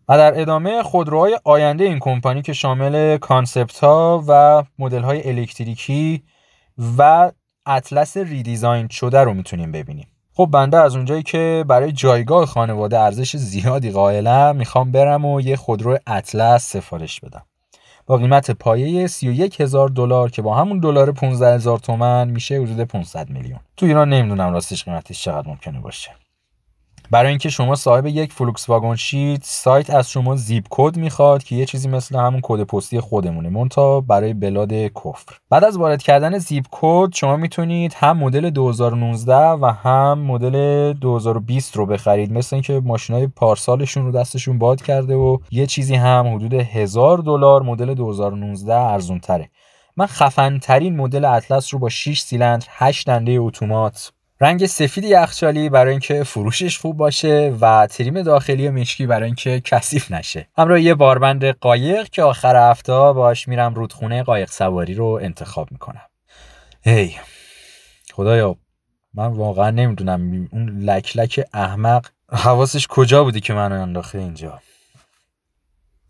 و 0.10 0.18
در 0.18 0.42
ادامه 0.42 0.84
خودروهای 0.84 1.40
آینده 1.44 1.84
این 1.84 2.00
کمپانی 2.00 2.42
که 2.42 2.54
شامل 2.54 3.18
concept 3.18 3.80
ها 3.80 4.24
و 4.28 4.64
مدل 4.80 5.02
های 5.02 5.30
الکتریکی 5.30 6.24
و 6.98 7.32
اطلس 7.66 8.18
redesign 8.18 8.88
شده 8.88 9.20
رو 9.20 9.34
می‌تونیم 9.34 9.72
ببینیم. 9.72 10.08
خب 10.34 10.50
بنده 10.52 10.78
از 10.78 10.96
اونجایی 10.96 11.24
که 11.24 11.66
برای 11.68 11.92
جایگاه 11.92 12.46
خانواده 12.46 13.00
ارزش 13.00 13.36
زیادی 13.36 13.92
قائلم 13.92 14.56
می‌خوام 14.56 14.92
برم 14.92 15.26
و 15.26 15.42
یه 15.42 15.56
خودرو 15.56 15.98
اطلس 16.08 16.70
سفارش 16.70 17.20
بدم. 17.20 17.46
با 18.10 18.18
قیمت 18.18 18.52
پایه 18.52 19.08
31 19.08 19.62
هزار 19.62 19.90
دلار 19.90 20.30
که 20.30 20.42
با 20.42 20.56
همون 20.56 20.80
دلار 20.80 21.12
15 21.12 21.54
هزار 21.54 21.80
تومن 21.80 22.30
میشه 22.30 22.62
حدود 22.62 22.84
500 22.84 23.30
میلیون. 23.30 23.60
تو 23.78 23.86
ایران 23.86 24.10
نمی‌دونم 24.10 24.54
راستش 24.54 24.84
قیمتش 24.84 25.24
چقدر 25.24 25.48
ممکنه 25.48 25.80
باشه. 25.80 26.12
برای 27.12 27.30
اینکه 27.30 27.50
شما 27.50 27.76
صاحب 27.76 28.06
یک 28.06 28.34
فولکس 28.34 28.70
واگن 28.70 28.96
شید 28.96 29.42
سایت 29.44 29.90
از 29.90 30.10
شما 30.10 30.36
zip 30.36 30.66
code 30.70 30.98
می‌خواد 30.98 31.44
که 31.44 31.56
یه 31.56 31.66
چیزی 31.66 31.90
مثل 31.90 32.18
همون 32.18 32.40
کد 32.44 32.64
پستی 32.64 33.00
خودمونه. 33.00 33.50
منتها 33.50 34.02
برای 34.02 34.34
بلاد 34.34 34.74
کفر. 34.74 35.36
بعد 35.50 35.64
از 35.64 35.78
وارد 35.78 36.02
کردن 36.02 36.38
zip 36.38 36.66
code 36.72 37.14
شما 37.14 37.36
می‌تونید 37.36 37.94
هم 37.98 38.18
مدل 38.18 38.50
2019 38.50 39.36
و 39.36 39.66
هم 39.66 40.20
مدل 40.20 40.94
2020 40.94 41.76
رو 41.76 41.86
بخرید. 41.86 42.34
مثل 42.34 42.56
اینکه 42.56 42.82
ماشینای 42.86 43.28
پارسالشون 43.28 44.06
رو 44.06 44.12
دستشون 44.12 44.60
باد 44.60 44.82
کرده 44.82 45.16
و 45.16 45.38
یه 45.52 45.66
چیزی 45.66 45.96
هم 45.96 46.36
حدود 46.36 46.54
هزار 46.54 47.18
دلار 47.18 47.62
مدل 47.62 47.94
2019 47.94 48.76
ارزون 48.76 49.20
تره 49.20 49.50
من 49.98 50.06
خفن 50.06 50.60
ترین 50.60 50.96
مدل 50.96 51.26
اطلس 51.26 51.74
رو 51.74 51.80
با 51.80 51.90
6 51.90 52.20
سیلندر 52.20 52.68
8 52.70 53.08
دنده 53.08 53.32
اتومات 53.32 54.12
رنگ 54.42 54.66
سفید 54.66 55.04
یخچالی 55.04 55.70
برای 55.70 55.92
اینکه 55.92 56.24
فروشش 56.24 56.78
خوب 56.78 56.98
باشه 56.98 57.56
و 57.62 57.88
تریم 57.88 58.22
داخلی 58.22 58.70
مشکی 58.70 59.08
برای 59.08 59.26
اینکه 59.26 59.62
کثیف 59.66 60.12
نشه. 60.12 60.48
همراه 60.58 60.82
یه 60.82 60.94
باربند 60.96 61.46
قایق 61.46 62.10
که 62.10 62.24
آخر 62.24 62.70
هفته 62.72 62.92
باش 62.92 63.48
میرم 63.48 63.74
رودخونه 63.74 64.24
قایق 64.24 64.50
سواری 64.50 64.94
رو 64.94 65.20
انتخاب 65.22 65.72
می‌کنم. 65.72 66.02
هی 66.84 67.16
خدایا 68.14 68.56
من 69.14 69.28
واقعا 69.28 69.72
نمی‌دونم 69.72 70.48
اون 70.52 70.80
لک 70.80 71.18
لک 71.18 71.46
احمق 71.54 72.06
حواسش 72.32 72.88
کجا 72.88 73.24
بودی 73.24 73.40
که 73.40 73.54
منو 73.54 73.82
انداخته 73.82 74.18
اینجا؟ 74.18 74.60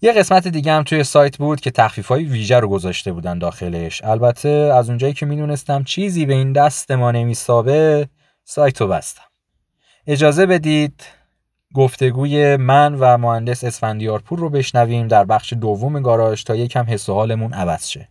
یه 0.01 0.13
قسمت 0.13 0.47
دیگه 0.47 0.71
هم 0.71 0.83
توی 0.83 1.03
سایت 1.03 1.37
بود 1.37 1.61
که 1.61 1.71
تخفیف 1.71 2.07
های 2.07 2.23
ویژه 2.23 2.59
رو 2.59 2.67
گذاشته 2.67 3.11
بودن 3.11 3.39
داخلش. 3.39 4.03
البته 4.03 4.49
از 4.49 4.89
اونجایی 4.89 5.13
که 5.13 5.25
می‌دونستم 5.25 5.83
چیزی 5.83 6.25
به 6.25 6.33
این 6.33 6.53
دست 6.53 6.91
ما 6.91 7.11
نمیسابه 7.11 8.09
سایتو 8.51 8.87
بستم. 8.87 9.23
اجازه 10.07 10.45
بدید 10.45 11.03
گفتگوی 11.73 12.57
من 12.57 12.95
و 12.95 13.17
مهندس 13.17 13.63
اسفندیارپور 13.63 14.39
رو 14.39 14.49
بشنویم 14.49 15.07
در 15.07 15.23
بخش 15.23 15.53
دوم 15.53 16.01
گاراژ 16.01 16.43
تا 16.43 16.55
یکم 16.55 16.85
حس 16.87 17.09
و 17.09 17.13
حالمون 17.13 17.53
عوض 17.53 17.87
شه. 17.87 18.09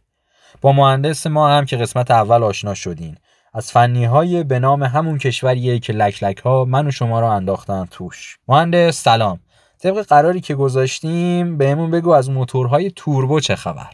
با 0.60 0.72
مهندس 0.72 1.26
ما 1.26 1.48
هم 1.48 1.64
که 1.64 1.76
قسمت 1.76 2.10
اول 2.10 2.42
آشنا 2.42 2.74
شدین. 2.74 3.16
از 3.54 3.72
فنی 3.72 4.04
های 4.04 4.44
به 4.44 4.58
نام 4.58 4.82
همون 4.82 5.18
کشوریه 5.18 5.78
که 5.78 5.92
لک 5.92 6.22
لک 6.22 6.38
ها 6.38 6.64
من 6.64 6.86
و 6.86 6.90
شما 6.90 7.20
رو 7.20 7.26
انداختن 7.26 7.84
توش. 7.84 8.38
مهندس 8.48 9.02
سلام. 9.02 9.40
طبق 9.78 10.02
قراری 10.02 10.40
که 10.40 10.54
گذاشتیم 10.54 11.58
بهمون 11.58 11.90
بگو 11.90 12.10
از 12.10 12.30
موتورهای 12.30 12.92
توربو 12.96 13.40
چه 13.40 13.56
خبر؟ 13.56 13.90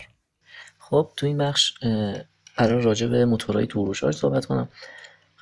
خب 0.78 1.10
تو 1.16 1.26
این 1.26 1.38
بخش 1.38 1.74
قرار 2.56 2.80
راجع 2.80 3.06
به 3.06 3.24
موتورهای 3.24 3.66
توربوشارژ 3.66 4.16
صحبت 4.16 4.46
کنم. 4.46 4.68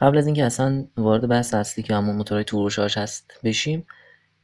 قبل 0.03 0.19
از 0.19 0.27
اینکه 0.27 0.45
اصلا 0.45 0.87
وارد 0.97 1.29
بحث 1.29 1.55
اصلی 1.55 1.85
که 1.85 1.95
همون 1.95 2.17
موتورهای 2.17 2.45
توربوشارژ 2.45 2.99
هست 2.99 3.31
بشیم 3.45 3.87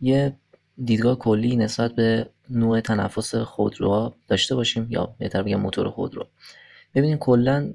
یه 0.00 0.36
دیدگاه 0.84 1.18
کلی 1.18 1.56
نسبت 1.56 1.92
به 1.92 2.30
نوع 2.50 2.80
تنفس 2.80 3.34
خودروها 3.34 4.16
داشته 4.28 4.54
باشیم 4.54 4.86
یا 4.90 5.14
بهتر 5.18 5.42
بگم 5.42 5.60
موتور 5.60 5.90
خودرو. 5.90 6.26
ببینید 6.94 7.18
کلا 7.18 7.72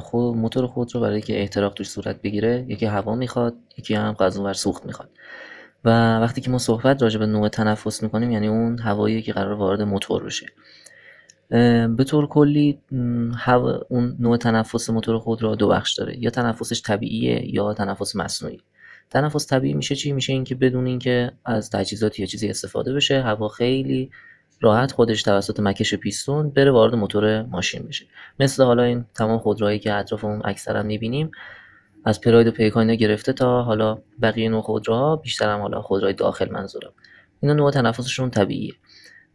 خود 0.00 0.36
موتور 0.36 0.66
خود 0.66 0.94
رو 0.94 1.00
برای 1.00 1.20
که 1.20 1.40
احتراق 1.40 1.74
توش 1.74 1.88
صورت 1.88 2.22
بگیره 2.22 2.64
یکی 2.68 2.86
هوا 2.86 3.14
می‌خواد 3.14 3.54
یکی 3.78 3.94
هم 3.94 4.12
غذا 4.12 4.52
سوخت 4.52 4.86
می‌خواد. 4.86 5.10
و 5.84 6.18
وقتی 6.18 6.40
که 6.40 6.50
ما 6.50 6.58
صحبت 6.58 7.02
راجع 7.02 7.18
به 7.18 7.26
نوع 7.26 7.48
تنفس 7.48 8.02
می‌کنیم 8.02 8.30
یعنی 8.30 8.48
اون 8.48 8.78
هوایی 8.78 9.22
که 9.22 9.32
قرار 9.32 9.52
وارد 9.52 9.82
موتور 9.82 10.24
بشه. 10.24 10.46
به 11.96 12.04
طور 12.06 12.26
کلی 12.26 12.78
هوا 13.36 13.80
اون 13.88 14.16
نوع 14.20 14.36
تنفس 14.36 14.90
موتور 14.90 15.18
خود 15.18 15.42
را 15.42 15.54
دو 15.54 15.68
بخش 15.68 15.94
داره. 15.94 16.18
یا 16.18 16.30
تنفسش 16.30 16.82
طبیعیه 16.82 17.54
یا 17.54 17.74
تنفس 17.74 18.16
مصنوعی. 18.16 18.60
تنفس 19.10 19.46
طبیعی 19.46 19.74
میشه 19.74 19.94
چی؟ 19.96 20.12
میشه 20.12 20.32
اینکه 20.32 20.54
بدون 20.54 20.86
اینکه 20.86 21.32
از 21.44 21.70
تجهیزات 21.70 22.18
یا 22.18 22.26
چیزی 22.26 22.48
استفاده 22.48 22.92
بشه 22.92 23.22
هوا 23.22 23.48
خیلی 23.48 24.10
راحت 24.60 24.92
خودش 24.92 25.22
توسط 25.22 25.60
مکش 25.60 25.94
پیستون 25.94 26.50
بره 26.50 26.70
وارد 26.70 26.94
موتور 26.94 27.42
ماشین 27.42 27.82
بشه. 27.82 28.06
مثل 28.40 28.64
حالا 28.64 28.82
این 28.82 29.04
تمام 29.14 29.38
خودروهایی 29.38 29.78
که 29.78 29.94
اطرافمون 29.94 30.42
اکثرا 30.44 30.82
می‌بینیم 30.82 31.30
از 32.04 32.20
پراید 32.20 32.46
و 32.46 32.50
پیکان 32.50 32.94
گرفته 32.94 33.32
تا 33.32 33.62
حالا 33.62 33.98
بقیه 34.22 34.48
نوع 34.48 34.62
خودروها 34.62 35.16
بیشتر 35.16 35.48
هم 35.54 35.60
حالا 35.60 35.82
خودروهای 35.82 36.14
داخل 36.14 36.50
منظورم. 36.50 36.92
اینا 37.40 37.54
نوع 37.54 37.70
تنفسشون 37.70 38.30
طبیعیه. 38.30 38.72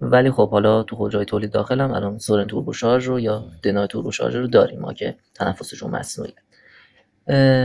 ولی 0.01 0.31
خب 0.31 0.49
حالا 0.49 0.83
تو 0.83 0.95
خودروهای 0.95 1.25
تولید 1.25 1.51
داخل 1.51 1.81
هم 1.81 1.91
الان 1.91 2.17
سورن 2.17 2.47
توربوشارژ 2.47 3.05
رو 3.05 3.19
یا 3.19 3.45
دنای 3.63 3.87
توربوشارژ 3.87 4.35
رو 4.35 4.47
داریم 4.47 4.79
ما 4.79 4.93
که 4.93 5.15
تنفسشون 5.33 5.91
مصنوعیه 5.91 6.33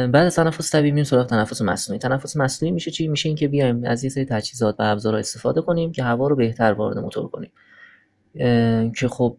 بعد 0.07 0.17
از 0.17 0.37
تنفس 0.37 0.73
طبیعی 0.73 0.91
میریم 0.91 1.05
سراغ 1.05 1.27
تنفس 1.27 1.63
مصنوعی. 1.63 1.99
تنفس 1.99 2.37
مصنوعی 2.37 2.73
میشه 2.73 2.91
چی؟ 2.91 3.09
میشه 3.09 3.29
اینکه 3.29 3.49
بیایم 3.49 3.85
از 3.85 4.05
یه 4.05 4.11
سری 4.11 4.25
تجهیزات 4.25 4.77
و 4.79 4.83
ابزارها 4.83 5.19
استفاده 5.19 5.61
کنیم 5.61 5.93
که 5.93 6.03
هوا 6.03 6.29
رو 6.29 6.37
بهتر 6.37 6.73
وارد 6.73 6.99
موتور 6.99 7.29
کنیم. 7.29 7.51
که 8.97 9.09
خب 9.09 9.37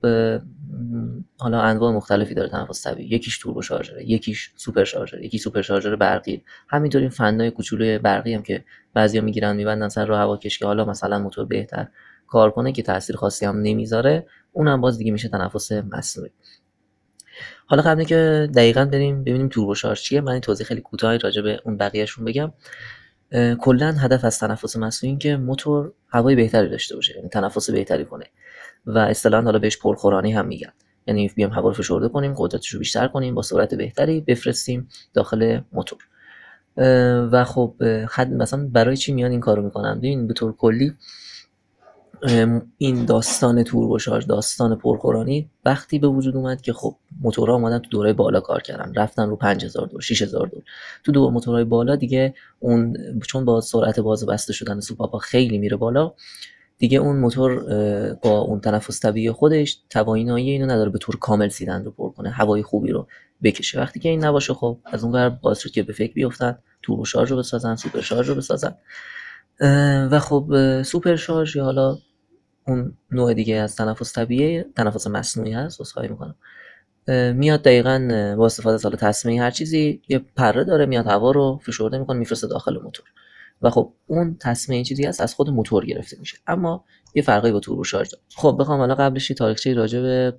حالا 1.38 1.62
انواع 1.62 1.92
مختلفی 1.92 2.34
داره 2.34 2.50
تنفس 2.50 2.88
طبیعی. 2.88 3.10
یکیش 3.10 3.40
توربو 3.40 3.62
شارژره 3.62 4.10
یکیش 4.10 4.52
سوپر 4.56 4.84
شارژر 4.84 5.22
یکی 5.22 5.38
سوپر 5.38 5.62
شارژر 5.62 5.96
برقی. 5.96 6.44
همینطور 6.70 7.02
این 7.02 7.10
فنای 7.10 7.52
کوچولوی 7.52 7.98
برقی 7.98 8.34
هم 8.34 8.44
که 8.44 8.64
بعضیا 8.94 9.22
می‌گیرن 9.22 9.56
میبندن 9.56 9.90
سر 9.90 10.06
راه 10.06 10.20
هواکش 10.20 10.60
که 10.60 10.66
حالا 10.66 10.86
مثلا 10.86 11.20
موتور 11.20 11.46
بهتر. 11.46 11.88
کار 12.36 12.52
کنه 12.52 12.72
که 12.72 12.84
تاثیر 12.84 13.16
خاصی 13.16 13.46
هم 13.46 13.62
نمی‌ذاره 13.62 14.28
اونم 14.52 14.82
باز 14.82 14.98
دیگه 14.98 15.12
میشه 15.12 15.30
تنفس 15.30 15.72
مصنوعی. 15.72 16.32
حالا 17.66 17.82
قبل 17.82 18.04
که 18.04 18.50
دقیقا 18.56 18.86
بریم 18.86 19.24
ببینیم 19.24 19.50
توربوشارژ 19.50 20.02
چیه 20.02 20.22
من 20.22 20.32
این 20.32 20.42
توضیح 20.42 20.68
خیلی 20.68 20.82
کوتاهی 20.82 21.18
راجع 21.18 21.42
به 21.42 21.62
اون 21.66 21.78
بقیه‌شون 21.78 22.26
بگم. 22.26 22.54
کلا 23.60 23.92
هدف 23.92 24.26
از 24.26 24.40
تنفس 24.40 24.76
مصنوعی 24.76 25.18
که 25.18 25.38
موتور 25.38 25.92
هوای 26.10 26.36
بهتری 26.36 26.70
داشته 26.70 26.96
باشه 26.96 27.16
یعنی 27.16 27.30
تنفس 27.30 27.70
بهتری 27.70 28.06
کنه. 28.06 28.26
و 28.86 28.98
اصطلاحا 28.98 29.44
حالا 29.44 29.60
بهش 29.60 29.78
پرخورانی 29.78 30.32
هم 30.34 30.48
میگن. 30.48 30.74
یعنی 31.08 31.32
بیام 31.36 31.52
هوا 31.52 31.68
رو 31.70 31.74
فشرده 31.74 32.10
کنیم 32.10 32.34
قدرتش 32.38 32.70
رو 32.70 32.80
بیشتر 32.80 33.08
کنیم 33.08 33.36
با 33.36 33.42
سرعت 33.42 33.76
بهتری 33.76 34.22
بفرستیم 34.22 34.90
داخل 35.14 35.60
موتور. 35.72 36.00
و 37.32 37.44
خب 37.44 37.76
مثلا 38.18 38.68
برای 38.72 38.98
چی 38.98 39.14
میان 39.14 39.32
این 39.32 39.40
کارو 39.40 39.62
می‌کنن؟ 39.62 39.98
ببین 39.98 40.28
به 40.28 40.34
طور 40.34 40.56
کلی 40.56 40.94
این 42.78 43.06
داستان 43.06 43.64
توربوشارژ 43.64 44.26
داستان 44.26 44.76
پرخورانی 44.76 45.50
وقتی 45.66 46.00
به 46.00 46.08
وجود 46.08 46.36
اومد 46.36 46.62
که 46.62 46.74
خب 46.74 46.96
موتورها 47.22 47.56
اومدن 47.56 47.80
تو 47.80 47.90
دوره 47.90 48.14
بالا 48.14 48.40
کار 48.40 48.62
کردن 48.62 48.94
رفتن 48.96 49.30
رو 49.30 49.36
5000 49.36 49.88
دور 49.88 50.02
6000 50.02 50.48
دور. 50.48 50.64
تو 51.04 51.12
دور 51.12 51.32
موتورهای 51.32 51.64
بالا 51.64 51.96
دیگه 51.96 52.34
اون 52.60 52.98
چون 53.28 53.46
با 53.46 53.62
سرعت 53.62 54.00
باز 54.00 54.26
بسته 54.26 54.54
شدن 54.54 54.80
سوپاپا 54.80 55.18
خیلی 55.18 55.58
میره 55.58 55.78
بالا 55.78 56.14
دیگه 56.78 56.98
اون 56.98 57.16
موتور 57.16 57.64
با 58.14 58.40
اون 58.40 58.60
تنفس 58.60 59.00
طبیعی 59.00 59.32
خودش 59.32 59.80
توانایی 59.90 60.50
اینو 60.50 60.66
نداره 60.66 60.90
به 60.90 61.00
طور 61.00 61.16
کامل 61.20 61.50
سیلندر 61.50 61.84
رو 61.84 61.92
پر 61.92 62.10
کنه 62.10 62.30
هوای 62.30 62.64
خوبی 62.64 62.92
رو 62.92 63.08
بکشه. 63.44 63.80
وقتی 63.80 64.00
که 64.00 64.10
این 64.10 64.26
نباشه 64.26 64.54
خب 64.54 64.78
از 64.86 65.04
اون 65.04 65.14
ور 65.14 65.30
باعث 65.30 65.60
شد 65.60 65.72
که 65.72 65.84
به 65.84 65.94
فکر 65.94 66.14
بیفتن 66.14 66.58
توربوشارژ 66.82 67.32
رو 67.32 67.38
بسازن 67.38 67.76
سوپر 67.76 68.02
شارژ 68.02 68.30
رو 68.30 68.36
بسازن. 68.36 68.76
و 70.12 70.20
خب 70.20 70.82
سوپر 70.84 71.16
شارژ 71.16 71.56
یا 71.56 71.64
حالا 71.64 71.98
اون 72.68 72.98
نوع 73.12 73.34
دیگه 73.34 73.56
از 73.56 73.76
تنفس 73.76 74.14
طبیعی 74.14 74.64
تنفس 74.64 75.08
مصنوعی 75.08 75.54
هست 75.54 75.80
واسه 75.80 76.08
می‌کنم. 76.08 76.36
میاد 77.34 77.62
دقیقا 77.62 78.08
با 78.38 78.46
استفاده 78.46 78.74
از 78.74 78.84
حالا 78.84 78.96
تسمه 78.96 79.42
هر 79.42 79.52
چیزی 79.52 80.02
یه 80.08 80.20
پره 80.20 80.64
داره 80.64 80.86
میاد 80.86 81.08
هوا 81.08 81.32
رو 81.32 81.60
فشرده 81.64 81.98
می‌کنه 81.98 82.20
میفرسته 82.20 82.48
داخل 82.48 82.82
موتور. 82.82 83.06
و 83.62 83.70
خب 83.70 83.94
اون 84.08 84.38
تصمیه 84.40 84.84
چیزی 84.84 85.06
هست 85.06 85.22
از 85.22 85.34
خود 85.34 85.50
موتور 85.50 85.86
گرفته 85.86 86.18
میشه. 86.20 86.38
اما 86.48 86.86
یه 87.16 87.22
فرقی 87.22 87.52
با 87.52 87.60
توربو 87.60 87.84
شارژ 87.84 88.10
داره. 88.10 88.24
خب 88.36 88.58
بخوام 88.60 88.80
حالا 88.80 88.96
قبلش 88.96 89.28
تاریخچه 89.28 89.74
راجع 89.74 90.02
به 90.02 90.38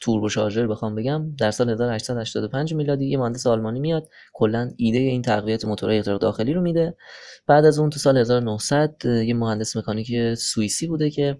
توربو 0.00 0.28
شارژر 0.28 0.66
بخوام 0.66 0.94
بگم 0.94 1.36
در 1.38 1.50
سال 1.50 1.70
1885 1.70 2.74
میلادی 2.74 3.06
یه 3.06 3.18
مهندس 3.18 3.46
آلمانی 3.46 3.80
میاد 3.80 4.08
کلا 4.32 4.70
ایده 4.76 4.98
این 4.98 5.22
تقویت 5.22 5.64
موتورهای 5.64 5.98
احتراق 5.98 6.20
داخلی 6.20 6.52
رو 6.52 6.60
میده. 6.60 6.96
بعد 7.46 7.64
از 7.64 7.78
اون 7.78 7.90
تو 7.90 7.98
سال 7.98 8.18
1900 8.18 9.04
یه 9.04 9.34
مهندس 9.34 9.76
مکانیک 9.76 10.34
سوئیسی 10.34 10.86
بوده 10.86 11.10
که 11.10 11.38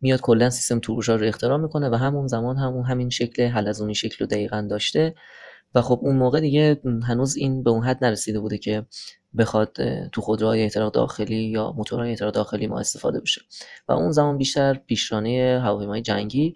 میاد 0.00 0.20
کلا 0.20 0.50
سیستم 0.50 0.78
توربوشارژ 0.78 1.20
رو 1.20 1.28
اختراع 1.28 1.58
می‌کنه 1.58 1.88
و 1.88 1.94
همون 1.94 2.26
زمان 2.26 2.56
همون 2.56 2.84
همین 2.84 3.10
شکل 3.10 3.42
حلزونی 3.42 3.94
شکل 3.94 4.16
رو 4.20 4.26
دقیقا 4.26 4.66
داشته. 4.70 5.14
و 5.74 5.82
خب 5.82 5.98
اون 6.02 6.16
موقع 6.16 6.40
دیگه 6.40 6.80
هنوز 7.02 7.36
این 7.36 7.62
به 7.62 7.70
اون 7.70 7.84
حد 7.84 8.04
نرسیده 8.04 8.40
بوده 8.40 8.58
که 8.58 8.86
بخواد 9.38 9.76
تو 10.08 10.20
خودروهای 10.20 10.62
احتراق 10.62 10.92
داخلی 10.92 11.44
یا 11.44 11.72
موتورهای 11.72 12.10
احتراق 12.10 12.34
داخلی 12.34 12.66
ما 12.66 12.80
استفاده 12.80 13.20
بشه. 13.20 13.40
و 13.88 13.92
اون 13.92 14.10
زمان 14.10 14.38
بیشتر 14.38 14.74
پیشرانه 14.74 15.60
هواپیمای 15.64 16.02
جنگی 16.02 16.54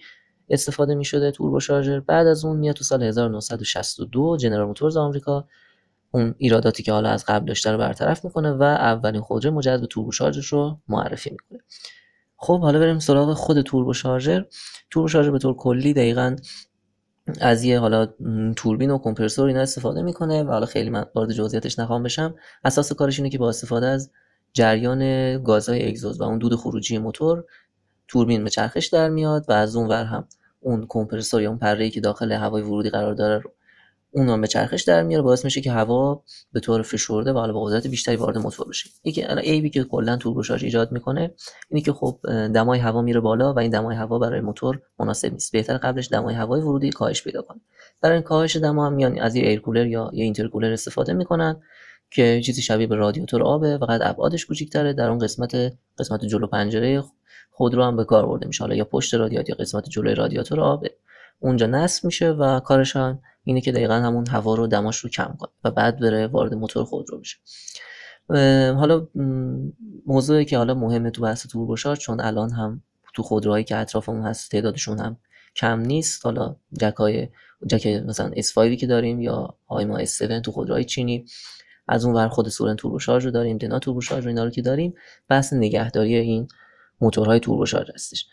استفاده 0.49 0.95
می 0.95 1.05
شده 1.05 1.31
توربو 1.31 1.61
شارژر. 1.61 2.01
بعد 2.01 2.27
از 2.27 2.45
اون 2.45 2.57
میاد 2.57 2.75
تو 2.75 2.85
سال 2.85 3.03
1962 3.03 4.37
جنرال 4.37 4.67
موتورز 4.67 4.97
آمریکا. 4.97 5.45
اون 6.11 6.35
ایراداتی 6.39 6.83
که 6.83 6.93
حالا 6.93 7.09
از 7.09 7.25
قبل 7.29 7.47
داشته 7.47 7.73
رو 7.73 7.79
برطرف 7.79 8.25
می‌کنه 8.25 8.53
و 8.53 8.63
اولین 8.63 9.21
خودرو 9.21 9.51
مجهز 9.51 9.81
به 9.81 9.87
توربو 9.87 10.13
شارژر 10.13 10.57
رو 10.57 10.79
معرفی 10.89 11.31
می‌کنه. 11.31 11.59
خب 12.37 12.61
حالا 12.61 12.79
بریم 12.79 12.99
سراغ 12.99 13.33
خود 13.33 13.61
توربو 13.61 13.93
شارژر. 13.93 14.45
توربو 14.91 15.09
شارژر 15.09 15.31
به 15.31 15.39
طور 15.39 15.57
کلی 15.57 15.93
دقیقا 15.93 16.37
از 17.41 17.65
یه 17.65 17.79
حالا 17.79 18.09
توربین 18.57 18.91
و 18.91 18.99
کمپرسور 18.99 19.49
اینا 19.49 19.61
استفاده 19.61 20.03
می‌کنه 20.03 20.43
و 20.43 20.51
حالا 20.51 20.67
خیلی 20.67 20.91
من 20.91 21.07
وارد 21.15 21.33
جزئیاتش 21.33 21.79
نخوام 21.79 22.03
بشم. 22.03 22.35
اساس 22.65 22.93
کارش 22.93 23.19
اینه 23.19 23.31
که 23.31 23.39
با 23.39 23.49
استفاده 23.49 23.87
از 23.87 24.11
جریان 24.53 25.43
گازهای 25.43 25.89
اگزوز 25.89 26.21
و 26.21 26.25
اون 26.25 26.39
دود 26.39 26.55
خروجی 26.55 26.99
موتور 26.99 27.45
توربین 28.09 28.45
به 28.45 28.51
چرخش 28.51 28.87
در 28.87 29.09
میاد 29.09 29.45
و 29.49 29.53
از 29.53 29.77
اون 29.77 29.89
ور 29.89 30.05
هم 30.05 30.29
اون 30.61 30.87
کمپرسور 30.89 31.43
یا 31.43 31.49
اون 31.49 31.59
پره‌ای 31.59 31.91
که 31.91 32.01
داخل 32.01 32.33
هوای 32.33 32.63
ورودی 32.63 32.91
قرار 32.91 33.15
داره 33.15 33.39
رو 33.39 33.51
اون 34.11 34.29
هم 34.29 34.41
به 34.41 34.47
چرخش 34.47 34.83
در 34.83 35.03
میاره. 35.03 35.23
باعث 35.23 35.45
میشه 35.45 35.61
که 35.61 35.73
هوا 35.73 36.23
به 36.53 36.61
طور 36.61 36.83
فشرده 36.83 37.33
و 37.33 37.39
حالا 37.39 37.53
با 37.53 37.65
قدرت 37.65 37.87
بیشتری 37.87 38.17
وارد 38.17 38.39
موتور 38.39 38.69
بشه. 38.69 38.91
یکی 39.05 39.23
عیبی 39.23 39.71
که 39.71 39.85
کلا 39.85 40.17
توربوشارژ 40.17 40.65
ایجاد 40.65 40.93
می‌کنه 40.93 41.35
اینه 41.71 41.83
که 41.83 41.93
خب 41.93 42.19
دمای 42.55 42.79
هوا 42.79 43.03
میره 43.03 43.21
بالا 43.21 43.53
و 43.53 43.59
این 43.59 43.71
دمای 43.71 43.97
هوا 43.97 44.19
برای 44.19 44.41
موتور 44.41 44.81
مناسب 44.99 45.33
نیست. 45.33 45.53
بهتر 45.53 45.77
قبلش 45.77 46.09
دمای 46.13 46.35
هوای 46.35 46.61
ورودی 46.61 46.91
کاهش 46.91 47.25
پیدا 47.25 47.43
کنه. 47.43 47.61
برای 48.01 48.15
این 48.15 48.23
کاهش 48.23 48.57
دما 48.57 48.87
هم 48.87 48.93
میان 48.93 49.19
از 49.19 49.37
یه 49.37 49.49
ایرکولر 49.49 49.87
یا 49.87 50.11
یه 50.13 50.25
اینترکولر 50.25 50.73
استفاده 50.73 51.13
می‌کنن 51.13 51.61
که 52.11 52.41
چیزی 52.45 52.63
شبیه 52.63 52.87
به 52.87 52.97
رادیاتور 52.97 53.43
آبه 53.43 53.79
فقط 53.79 54.01
ابعادش 54.05 54.47
کوچیک‌تره. 54.47 54.93
در 54.93 55.09
اون 55.09 55.19
قسمت 55.19 55.73
قسمت 55.99 56.25
جلو 56.25 56.47
پنجره 56.47 57.03
خودرو 57.57 57.85
هم 57.85 57.97
به 57.97 58.05
کار 58.05 58.27
برده 58.27 58.47
میشه. 58.47 58.65
حالا 58.65 58.75
یا 58.75 58.85
پشت 58.85 59.15
رادیاتور 59.15 59.51
یا 59.51 59.57
قسمت 59.57 59.89
جلوی 59.89 60.15
رادیاتور 60.15 60.61
آب 60.61 60.87
اونجا 61.39 61.67
نصب 61.67 62.05
میشه 62.05 62.31
و 62.31 62.61
کارش 62.61 62.97
اینه 63.45 63.61
که 63.61 63.73
دقیقا 63.73 63.95
همون 63.95 64.27
هوا 64.27 64.55
رو 64.55 64.67
دماش 64.67 64.99
رو 64.99 65.11
کم 65.11 65.37
کنه 65.39 65.51
و 65.65 65.71
بعد 65.71 66.01
بره 66.01 66.27
وارد 66.27 66.55
موتور 66.55 66.85
خودرو 66.85 67.21
بشه. 67.21 67.37
حالا 68.73 69.07
موضوعی 70.07 70.45
که 70.45 70.59
حالا 70.59 70.75
مهمه 70.75 71.11
تو 71.11 71.23
بحث 71.23 71.47
توربوشارژ 71.47 71.99
چون 71.99 72.21
الان 72.21 72.51
هم 72.51 72.83
تو 73.15 73.23
خودروهایی 73.23 73.65
که 73.65 73.77
اطرافمون 73.77 74.23
هست 74.23 74.51
تعدادشون 74.51 74.99
هم 74.99 75.17
کم 75.57 75.81
نیست. 75.81 76.25
حالا 76.25 76.57
جکای 76.81 77.29
جک 77.67 77.87
مثلا 77.87 78.31
S5 78.31 78.77
که 78.81 78.87
داریم 78.87 79.21
یا 79.21 79.55
ما 79.71 80.05
S7 80.05 80.41
تو 80.41 80.53
خودروهای 80.53 80.85
چینی 80.85 81.25
از 81.89 82.05
اون 82.05 82.15
ور 82.15 82.29
خود 82.29 82.49
سورن 82.49 82.77
توربوشارژ 82.77 83.25
رو 83.25 83.31
داریم 83.31 83.59
دنا 83.59 83.79
توربوشارژ 83.79 84.25
رو 84.25 84.29
اینا 84.29 84.45
رو 84.45 84.51
که 84.51 84.63
داریم 84.63 84.95
بحث 85.29 85.53
نگهداری 85.53 86.15
این 86.17 86.49
موتورهای 87.01 87.41
توربوشارژ 87.41 87.91
هستش. 87.95 88.27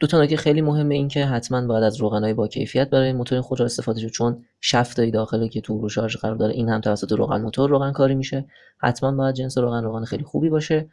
دو 0.00 0.06
تا 0.10 0.22
نکته 0.22 0.36
خیلی 0.36 0.60
مهمه 0.60 0.94
این 0.94 1.08
که 1.08 1.26
حتما 1.26 1.66
باید 1.66 1.84
از 1.84 1.96
روغنای 1.96 2.34
با 2.34 2.48
کیفیت 2.48 2.90
برای 2.90 3.12
موتور 3.12 3.40
خودرو 3.40 3.64
استفاده 3.64 4.00
شه 4.00 4.10
چون 4.10 4.44
شفتای 4.60 5.10
داخلی 5.10 5.48
که 5.48 5.60
توربوشارژ 5.60 6.16
قرار 6.16 6.36
داره 6.36 6.54
این 6.54 6.68
هم 6.68 6.80
توسط 6.80 7.12
روغن 7.12 7.40
موتور 7.40 7.70
روغن 7.70 7.92
کاری 7.92 8.14
میشه. 8.14 8.44
حتما 8.78 9.12
باید 9.12 9.34
جنس 9.34 9.58
روغن 9.58 9.84
روغن 9.84 10.04
خیلی 10.04 10.24
خوبی 10.24 10.48
باشه 10.48 10.88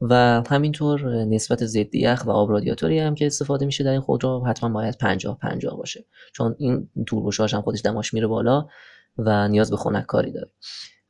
و 0.00 0.42
همینطور 0.50 1.24
نسبت 1.24 1.66
ضد 1.66 1.94
یخ 1.94 2.26
و 2.26 2.30
آب 2.30 2.50
رادیاتوری 2.50 2.98
هم 2.98 3.14
که 3.14 3.26
استفاده 3.26 3.66
میشه 3.66 3.84
در 3.84 3.90
این 3.90 4.00
خودرو 4.00 4.44
حتما 4.46 4.70
باید 4.70 4.98
50 4.98 5.38
50 5.38 5.76
باشه 5.76 6.04
چون 6.32 6.56
این 6.58 6.88
توربوشارژ 7.06 7.54
هم 7.54 7.62
خودش 7.62 7.80
دماش 7.84 8.14
میره 8.14 8.26
بالا 8.26 8.66
و 9.18 9.48
نیاز 9.48 9.70
به 9.70 9.76
خنک 9.76 10.06
کاری 10.06 10.32
داره. 10.32 10.50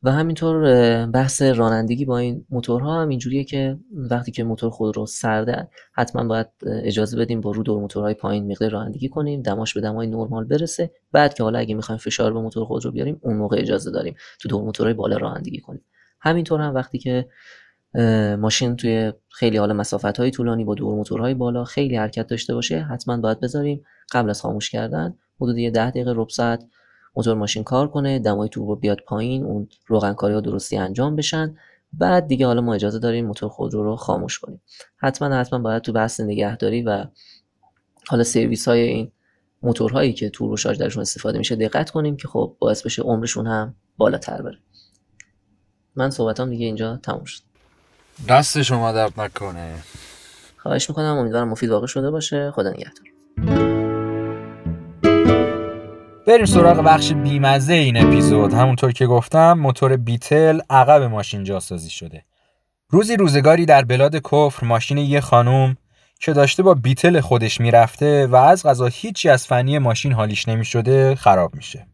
و 0.05 0.13
همینطور 0.13 1.07
بحث 1.07 1.43
رانندگی 1.43 2.05
با 2.05 2.19
این 2.19 2.47
موتورها 2.51 3.03
هم 3.03 3.09
اینجوریه 3.09 3.45
که 3.45 3.79
وقتی 3.93 4.33
که 4.33 4.45
موتور 4.45 4.71
خود 4.71 4.97
رو 4.97 5.07
سرده 5.07 5.69
حتما 5.93 6.25
باید 6.25 6.47
اجازه 6.67 7.19
بدیم 7.19 7.41
با 7.41 7.51
رو 7.51 7.63
دور 7.63 7.81
موتورهای 7.81 8.15
پایین 8.15 8.53
مقدار 8.53 8.71
رانندگی 8.71 9.09
کنیم 9.09 9.43
دماش 9.43 9.75
به 9.75 9.81
دمای 9.81 10.07
نرمال 10.07 10.45
برسه. 10.45 10.91
بعد 11.13 11.35
که 11.35 11.43
حالا 11.43 11.59
اگه 11.59 11.75
می‌خوایم 11.75 11.99
فشار 11.99 12.33
به 12.33 12.41
موتور 12.41 12.65
خود 12.65 12.85
رو 12.85 12.91
بیاریم 12.91 13.19
اون 13.21 13.37
موقع 13.37 13.57
اجازه 13.61 13.91
داریم 13.91 14.15
تو 14.41 14.49
دور 14.49 14.63
موتورهای 14.63 14.95
بالا 14.95 15.17
رانندگی 15.17 15.61
کنیم. 15.61 15.85
همینطور 16.21 16.61
هم 16.61 16.75
وقتی 16.75 16.99
که 16.99 17.29
ماشین 18.39 18.77
توی 18.77 19.13
خیلی 19.29 19.57
حالا 19.57 19.75
مسافت 19.75 20.19
های 20.19 20.31
طولانی 20.31 20.65
با 20.65 20.75
دور 20.75 20.95
موتورهای 20.95 21.35
بالا 21.35 21.65
خیلی 21.65 21.97
حرکت 21.97 22.27
داشته 22.27 22.55
باشه 22.55 22.81
حتما 22.81 23.17
باید 23.17 23.41
بذاریم. 23.41 23.85
قبل 24.13 24.31
از 24.31 24.41
خاموش 24.41 24.71
کردن 24.71 25.15
حدود 25.41 25.59
یه 25.59 25.71
10 25.71 25.91
دقیقه 25.91 26.13
ربع 26.13 26.31
ساعت 26.31 26.65
موتور 27.17 27.35
ماشین 27.35 27.65
کار 27.65 27.89
کنه 27.89 28.19
دمای 28.19 28.49
توربو 28.49 28.77
بیاد 28.77 29.01
پایین 29.07 29.45
اون 29.45 29.69
روغنکاری 29.87 30.35
ها 30.35 30.41
درستی 30.41 30.77
انجام 30.77 31.17
بشن. 31.17 31.57
بعد 31.93 32.27
دیگه 32.27 32.47
حالا 32.47 32.61
ما 32.61 32.75
اجازه 32.75 32.99
داریم 32.99 33.27
موتور 33.27 33.49
خودرو 33.49 33.83
رو 33.83 33.97
خاموش 33.97 34.39
کنیم. 34.39 34.61
حتما 34.97 35.37
حتما 35.37 35.59
باید 35.59 35.83
تو 35.83 35.93
بحث 35.93 36.21
نگهداری 36.21 36.83
و 36.83 37.05
حالا 38.09 38.25
سرویس 38.25 38.69
های 38.69 38.81
این 38.81 39.13
موتورهایی 39.63 40.13
که 40.13 40.31
توربو 40.31 40.57
شارژ 40.57 40.79
درشون 40.79 41.03
استفاده 41.03 41.39
میشه 41.39 41.57
دقت 41.57 41.91
کنیم 41.91 42.17
که 42.17 42.29
خب 42.29 42.57
باعث 42.59 42.83
بشه 42.83 43.03
عمرشون 43.03 43.47
هم 43.47 43.75
بالاتر 43.97 44.43
بره. 44.43 44.59
من 45.97 46.11
صحبتام 46.11 46.51
دیگه 46.51 46.67
اینجا 46.67 46.97
تموم 46.97 47.25
شد. 47.25 47.43
دست 48.29 48.63
شما 48.63 48.93
درد 48.93 49.21
نکنه. 49.21 49.75
خواهش 50.57 50.91
می‌کنم. 50.91 51.17
امیدوارم 51.19 51.49
مفید 51.49 51.71
واقع 51.71 51.87
شده 51.87 52.11
باشه. 52.11 52.51
خدا 52.51 52.71
نگهدار. 52.71 53.14
بریم 56.27 56.45
سراغ 56.45 56.77
بخش 56.77 57.13
بیمزه 57.13 57.75
این 57.75 57.97
اپیزود. 57.97 58.55
همونطور 58.55 58.93
که 58.93 59.07
گفتم 59.07 59.53
موتور 59.53 59.97
بیتل 59.97 60.61
عقب 60.71 61.03
ماشین 61.03 61.45
جاسازی 61.45 61.91
شده. 61.91 62.25
روزی 62.91 63.17
روزگاری 63.17 63.67
در 63.67 63.83
بلاد 63.85 64.17
کفر 64.17 64.67
ماشین 64.67 64.99
یه 64.99 65.21
خانوم 65.21 65.77
که 66.21 66.33
داشته 66.33 66.63
با 66.63 66.75
بیتل 66.75 67.21
خودش 67.21 67.61
می‌رفته 67.61 68.27
و 68.27 68.37
از 68.37 68.67
غذا 68.67 68.87
هیچی 68.87 69.29
از 69.29 69.47
فنی 69.47 69.79
ماشین 69.79 70.13
حالیش 70.13 70.49
نمی‌شده 70.49 71.15
خراب 71.15 71.55
میشه. 71.55 71.87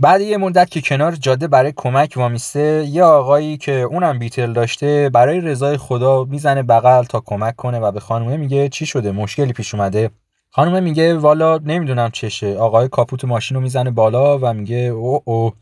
بعد 0.00 0.20
یه 0.20 0.36
مدت 0.36 0.70
که 0.70 0.80
کنار 0.80 1.14
جاده 1.14 1.48
برای 1.48 1.72
کمک 1.76 2.12
وامیسته 2.16 2.84
یه 2.88 3.02
آقایی 3.02 3.56
که 3.56 3.72
اونم 3.72 4.18
بیتل 4.18 4.52
داشته 4.52 5.10
برای 5.12 5.40
رضای 5.40 5.76
خدا 5.76 6.24
می‌زنه 6.24 6.62
بغل 6.62 7.04
تا 7.04 7.20
کمک 7.20 7.56
کنه 7.56 7.78
و 7.78 7.92
به 7.92 8.00
خانومه 8.00 8.36
میگه 8.36 8.68
چی 8.68 8.86
شده 8.86 9.12
مشکلی 9.12 9.52
پیش 9.52 9.74
اومده. 9.74 10.10
خانومه 10.50 10.80
میگه 10.80 11.14
والا 11.14 11.58
نمی‌دونم 11.58 12.10
چشه. 12.10 12.56
آقای 12.56 12.88
کاپوت 12.88 13.24
ماشین 13.24 13.54
رو 13.54 13.60
می‌زنه 13.60 13.90
بالا 13.90 14.38
و 14.38 14.54
میگه 14.54 14.76
او 14.76 15.22
او 15.24 15.52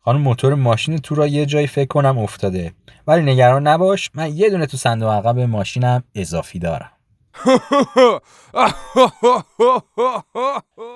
خانم 0.00 0.20
موتور 0.20 0.54
ماشین 0.54 0.98
تو 0.98 1.14
را 1.14 1.26
یه 1.26 1.46
جایی 1.46 1.66
فکر 1.66 1.88
کنم 1.88 2.18
افتاده. 2.18 2.72
ولی 3.06 3.32
نگران 3.32 3.66
نباش 3.66 4.10
من 4.14 4.36
یه 4.36 4.50
دونه 4.50 4.66
تو 4.66 4.76
صندوق 4.76 5.10
عقب 5.10 5.38
ماشینم 5.38 6.04
اضافی 6.14 6.58
دارم. 6.58 6.90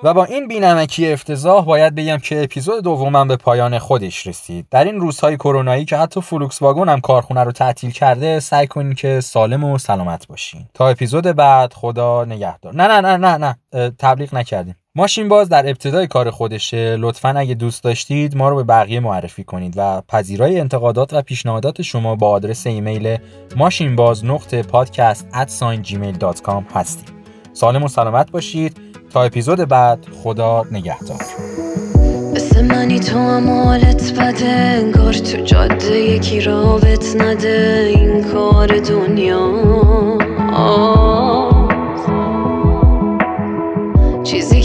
و 0.03 0.13
با 0.13 0.25
این 0.25 0.47
بینمکی 0.47 1.13
افتضاح 1.13 1.65
باید 1.65 1.95
بگم 1.95 2.17
که 2.17 2.43
اپیزود 2.43 2.83
دومم 2.83 3.27
به 3.27 3.35
پایان 3.35 3.79
خودش 3.79 4.27
رسید. 4.27 4.67
در 4.71 4.83
این 4.83 4.99
روزهای 4.99 5.37
کرونایی 5.37 5.85
که 5.85 5.97
حتی 5.97 6.21
فولکس 6.21 6.61
واگن 6.61 6.89
هم 6.89 7.01
کارخونه 7.01 7.43
رو 7.43 7.51
تعطیل 7.51 7.91
کرده 7.91 8.39
سعی 8.39 8.67
کنین 8.67 8.93
که 8.93 9.21
سالم 9.21 9.63
و 9.63 9.77
سلامت 9.77 10.27
باشین. 10.27 10.65
تا 10.73 10.87
اپیزود 10.87 11.23
بعد 11.23 11.73
خدا 11.73 12.25
نگهدار. 12.25 12.75
نه 12.75 12.87
نه 12.87 13.01
نه 13.01 13.17
نه 13.17 13.37
نه. 13.37 13.57
تبلیغ 13.99 14.35
نکردیم. 14.35 14.75
ماشین 14.97 15.27
باز 15.27 15.49
در 15.49 15.69
ابتدای 15.69 16.07
کار 16.07 16.31
خودشه. 16.31 16.95
لطفا 16.99 17.29
اگه 17.29 17.53
دوست 17.53 17.83
داشتید 17.83 18.37
ما 18.37 18.49
رو 18.49 18.55
به 18.55 18.63
بقیه 18.63 18.99
معرفی 18.99 19.43
کنید 19.43 19.73
و 19.77 20.01
پذیرای 20.07 20.59
انتقادات 20.59 21.13
و 21.13 21.21
پیشنهادات 21.21 21.81
شما 21.81 22.15
با 22.15 22.29
آدرس 22.29 22.67
ایمیل 22.67 23.17
ماشین 23.57 23.95
باز 23.95 24.25
نقطه 24.25 24.63
پادکست 24.63 25.27
gmail.com 25.83 26.63
هستیم. 26.73 27.05
سالم 27.53 27.83
و 27.83 27.87
سلامت 27.87 28.31
باشید. 28.31 28.77
تا 29.09 29.23
اپیزود 29.23 29.59
بعد 29.59 30.07
خدا 30.23 30.65
نگهدار. 30.71 31.21
منی 32.69 32.99
تو 32.99 33.19
هم 33.19 33.49
حالت 33.49 34.19
بده 34.19 34.45
انگار 34.45 35.13
تو 35.13 35.41
جاده 35.41 35.99
یکی 35.99 36.41
رابط 36.41 37.15
نده. 37.15 37.91
این 37.95 38.23
کار 38.23 38.67
دنیا. 38.67 39.47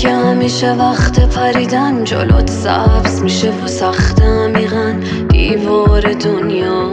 که 0.02 0.10
همیشه 0.10 0.72
وقت 0.72 1.20
پریدن 1.20 2.04
جلوت 2.04 2.50
سبز 2.50 3.22
میشه 3.22 3.52
و 3.64 3.66
سخت 3.66 4.22
عمیقا 4.22 4.94
دیوار 5.28 6.00
دنیا. 6.12 6.90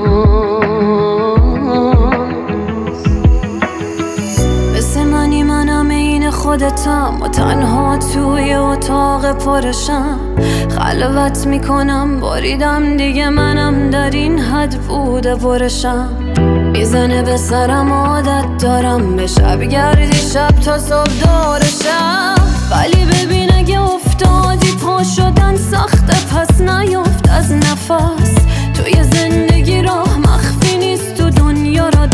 مثل 4.78 5.04
منی 5.04 6.32
خودتم 6.32 7.22
و 7.22 7.28
تنها 7.28 7.98
توی 7.98 8.54
اتاق 8.54 9.32
پرشم. 9.32 10.20
خلوت 10.80 11.48
می‌کنم 11.48 12.20
باریدم 12.20 12.98
دیگه 12.98 13.30
منم 13.30 13.90
در 13.90 14.10
این 14.10 14.40
حد 14.40 14.76
بوده 14.76 15.36
برشم. 15.36 16.10
می‌زنه 16.72 17.24
به 17.24 17.38
سرم 17.38 17.94
عادت 17.94 18.58
دارم 18.62 19.16
به 19.16 19.28
شب 19.28 19.64
گردی 19.64 20.18
شب 20.18 20.52
تا 20.66 20.78
صبح 20.78 21.12
دارشم. 21.26 22.39
ولی 22.72 23.06
ببین 23.06 23.54
اگه 23.54 23.82
افتادی 23.82 24.72
پا 24.72 25.04
شدن 25.04 25.58
سخته 25.58 26.26
پس 26.36 26.62
نیفت 26.62 27.30
از 27.30 27.52
نفس. 27.52 28.36
توی 28.74 29.04
زندگی 29.04 29.82
راه 29.82 30.18
مخفی 30.18 30.78
نیست 30.78 31.16
تو 31.16 31.30
دنیا 31.30 31.90
را 31.90 32.06